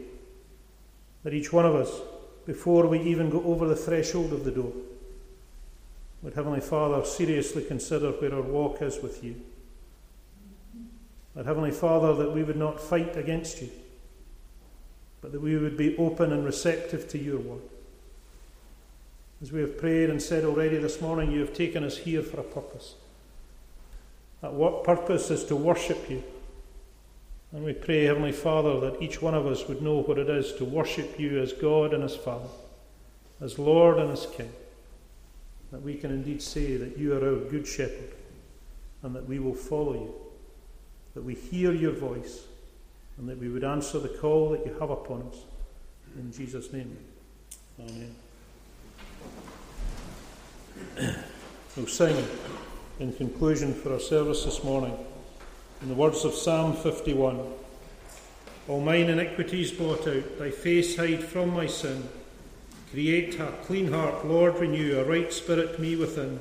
that 1.24 1.34
each 1.34 1.52
one 1.52 1.66
of 1.66 1.76
us, 1.76 1.92
before 2.46 2.88
we 2.88 3.02
even 3.02 3.30
go 3.30 3.44
over 3.44 3.68
the 3.68 3.76
threshold 3.76 4.32
of 4.32 4.46
the 4.46 4.52
door, 4.52 4.72
would 6.22 6.36
Heavenly 6.36 6.62
Father 6.62 7.04
seriously 7.04 7.66
consider 7.66 8.12
where 8.12 8.34
our 8.34 8.42
walk 8.42 8.82
is 8.82 9.00
with 9.00 9.26
you. 9.26 9.42
That 11.36 11.48
Heavenly 11.48 11.72
Father, 11.72 12.16
that 12.16 12.32
we 12.32 12.44
would 12.44 12.56
not 12.56 12.80
fight 12.80 13.18
against 13.18 13.62
you, 13.62 13.72
but 15.20 15.34
that 15.34 15.42
we 15.42 15.58
would 15.58 15.76
be 15.76 15.98
open 15.98 16.32
and 16.32 16.46
receptive 16.46 17.10
to 17.10 17.18
your 17.18 17.40
word. 17.40 17.60
As 19.42 19.52
we 19.52 19.62
have 19.62 19.78
prayed 19.78 20.10
and 20.10 20.22
said 20.22 20.46
already 20.46 20.78
this 20.78 21.02
morning, 21.02 21.32
you 21.32 21.42
have 21.42 21.54
taken 21.54 21.84
us 21.84 21.98
here 21.98 22.22
for 22.22 22.40
a 22.40 22.44
purpose. 22.44 22.96
That 24.42 24.54
what 24.54 24.84
purpose 24.84 25.32
is 25.32 25.44
to 25.46 25.56
worship 25.56 26.10
you. 26.10 26.24
And 27.52 27.64
we 27.64 27.74
pray, 27.74 28.06
Heavenly 28.06 28.32
Father, 28.32 28.80
that 28.80 29.02
each 29.02 29.22
one 29.22 29.36
of 29.36 29.46
us 29.46 29.68
would 29.68 29.82
know 29.82 30.02
what 30.02 30.18
it 30.18 30.30
is 30.30 30.54
to 30.54 30.66
worship 30.66 31.20
you 31.20 31.40
as 31.40 31.54
God 31.54 31.94
and 31.94 32.04
as 32.04 32.16
Father, 32.16 32.50
as 33.42 33.60
Lord 33.60 34.00
and 34.00 34.12
as 34.12 34.26
King. 34.36 34.52
That 35.72 35.82
we 35.82 35.96
can 35.96 36.12
indeed 36.12 36.42
say 36.42 36.78
that 36.78 36.98
you 36.98 37.14
are 37.14 37.24
our 37.24 37.50
good 37.50 37.68
shepherd 37.68 38.14
and 39.04 39.16
that 39.16 39.28
we 39.28 39.40
will 39.40 39.56
follow 39.56 39.94
you. 39.94 40.14
That 41.14 41.24
we 41.24 41.36
hear 41.36 41.72
your 41.72 41.92
voice 41.92 42.42
and 43.18 43.30
that 43.30 43.38
we 43.38 43.50
would 43.50 43.64
answer 43.64 44.00
the 44.00 44.10
call 44.10 44.50
that 44.50 44.66
you 44.66 44.76
have 44.80 44.90
upon 44.90 45.30
us. 45.32 45.38
In 46.18 46.32
Jesus' 46.32 46.74
name. 46.74 46.98
Amen. 47.80 48.16
We'll 51.76 51.88
sing 51.88 52.26
in 53.00 53.14
conclusion 53.14 53.74
for 53.74 53.94
our 53.94 54.00
service 54.00 54.46
this 54.46 54.64
morning 54.64 54.96
in 55.82 55.90
the 55.90 55.96
words 55.96 56.24
of 56.24 56.34
Psalm 56.34 56.74
51 56.76 57.40
All 58.68 58.80
mine 58.80 59.10
iniquities 59.10 59.72
blot 59.72 60.08
out, 60.08 60.40
thy 60.40 60.50
face 60.52 60.96
hide 60.96 61.24
from 61.24 61.54
my 61.54 61.68
sin. 61.68 62.08
Create 62.92 63.40
a 63.40 63.48
clean 63.64 63.92
heart, 63.92 64.26
Lord, 64.26 64.60
renew 64.60 65.00
a 65.00 65.04
right 65.04 65.34
spirit 65.34 65.80
me 65.80 65.96
within. 65.96 66.40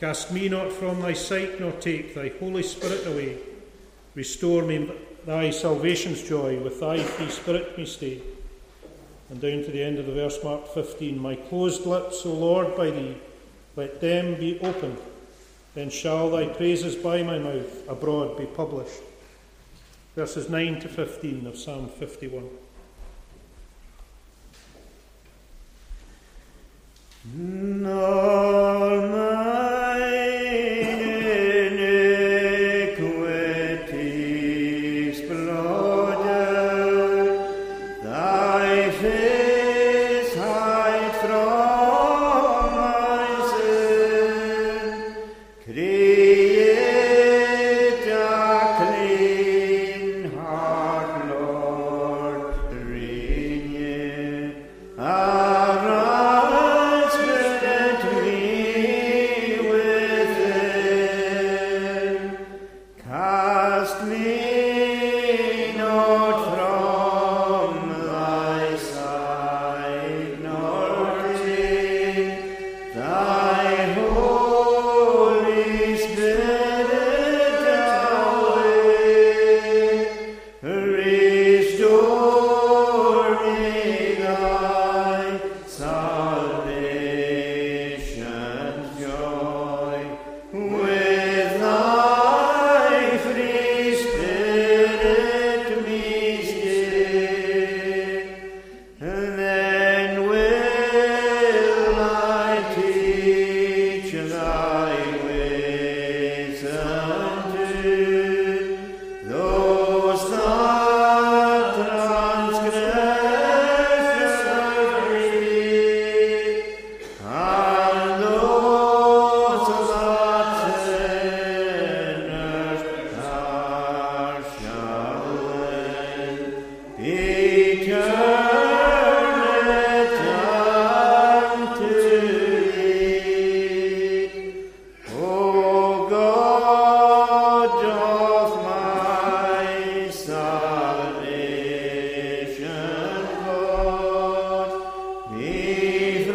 Cast 0.00 0.30
me 0.30 0.48
not 0.48 0.70
from 0.70 1.00
thy 1.00 1.14
sight, 1.14 1.58
nor 1.58 1.72
take 1.72 2.14
thy 2.14 2.28
Holy 2.38 2.62
Spirit 2.62 3.06
away. 3.06 3.38
Restore 4.14 4.62
me 4.62 4.92
thy 5.24 5.50
salvation's 5.50 6.22
joy, 6.22 6.60
with 6.60 6.78
thy 6.78 7.02
free 7.02 7.30
spirit 7.30 7.76
me 7.78 7.86
stay. 7.86 8.20
And 9.28 9.40
down 9.40 9.64
to 9.64 9.70
the 9.70 9.82
end 9.82 9.98
of 9.98 10.06
the 10.06 10.12
verse, 10.12 10.38
mark 10.44 10.68
15 10.68 11.18
My 11.18 11.34
closed 11.34 11.84
lips, 11.84 12.24
O 12.24 12.32
Lord, 12.32 12.76
by 12.76 12.90
thee, 12.90 13.16
let 13.74 14.00
them 14.00 14.38
be 14.38 14.60
opened. 14.60 14.98
Then 15.74 15.90
shall 15.90 16.30
thy 16.30 16.46
praises 16.46 16.94
by 16.94 17.22
my 17.22 17.38
mouth 17.38 17.88
abroad 17.88 18.38
be 18.38 18.46
published. 18.46 19.02
Verses 20.14 20.48
9 20.48 20.80
to 20.80 20.88
15 20.88 21.46
of 21.46 21.58
Psalm 21.58 21.88
51. 21.88 22.48
All 27.86 29.75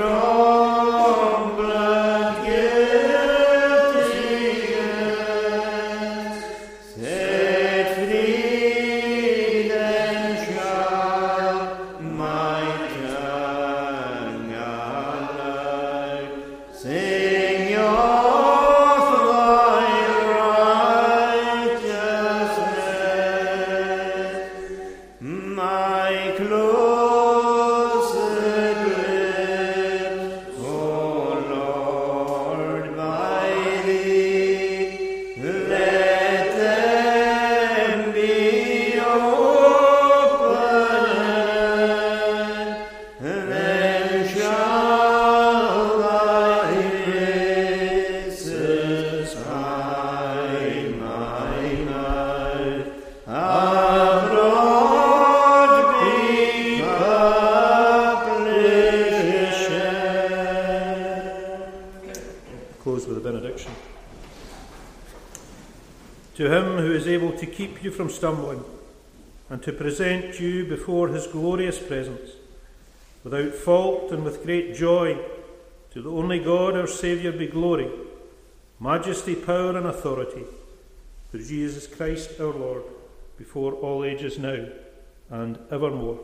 know. 0.02 0.31
And 69.62 69.66
to 69.68 69.84
present 69.84 70.40
you 70.40 70.66
before 70.66 71.10
his 71.10 71.28
glorious 71.28 71.78
presence, 71.78 72.32
without 73.24 73.54
fault 73.54 74.12
and 74.12 74.24
with 74.24 74.44
great 74.44 74.74
joy, 74.74 75.16
to 75.92 76.02
the 76.02 76.10
only 76.10 76.40
God 76.40 76.76
our 76.76 76.88
Saviour 76.88 77.32
be 77.32 77.46
glory, 77.46 77.88
majesty, 78.80 79.36
power, 79.36 79.78
and 79.78 79.86
authority, 79.86 80.46
through 81.30 81.46
Jesus 81.46 81.86
Christ 81.86 82.40
our 82.40 82.54
Lord, 82.54 82.82
before 83.38 83.74
all 83.74 84.04
ages 84.04 84.40
now 84.40 84.66
and 85.30 85.60
evermore. 85.70 86.20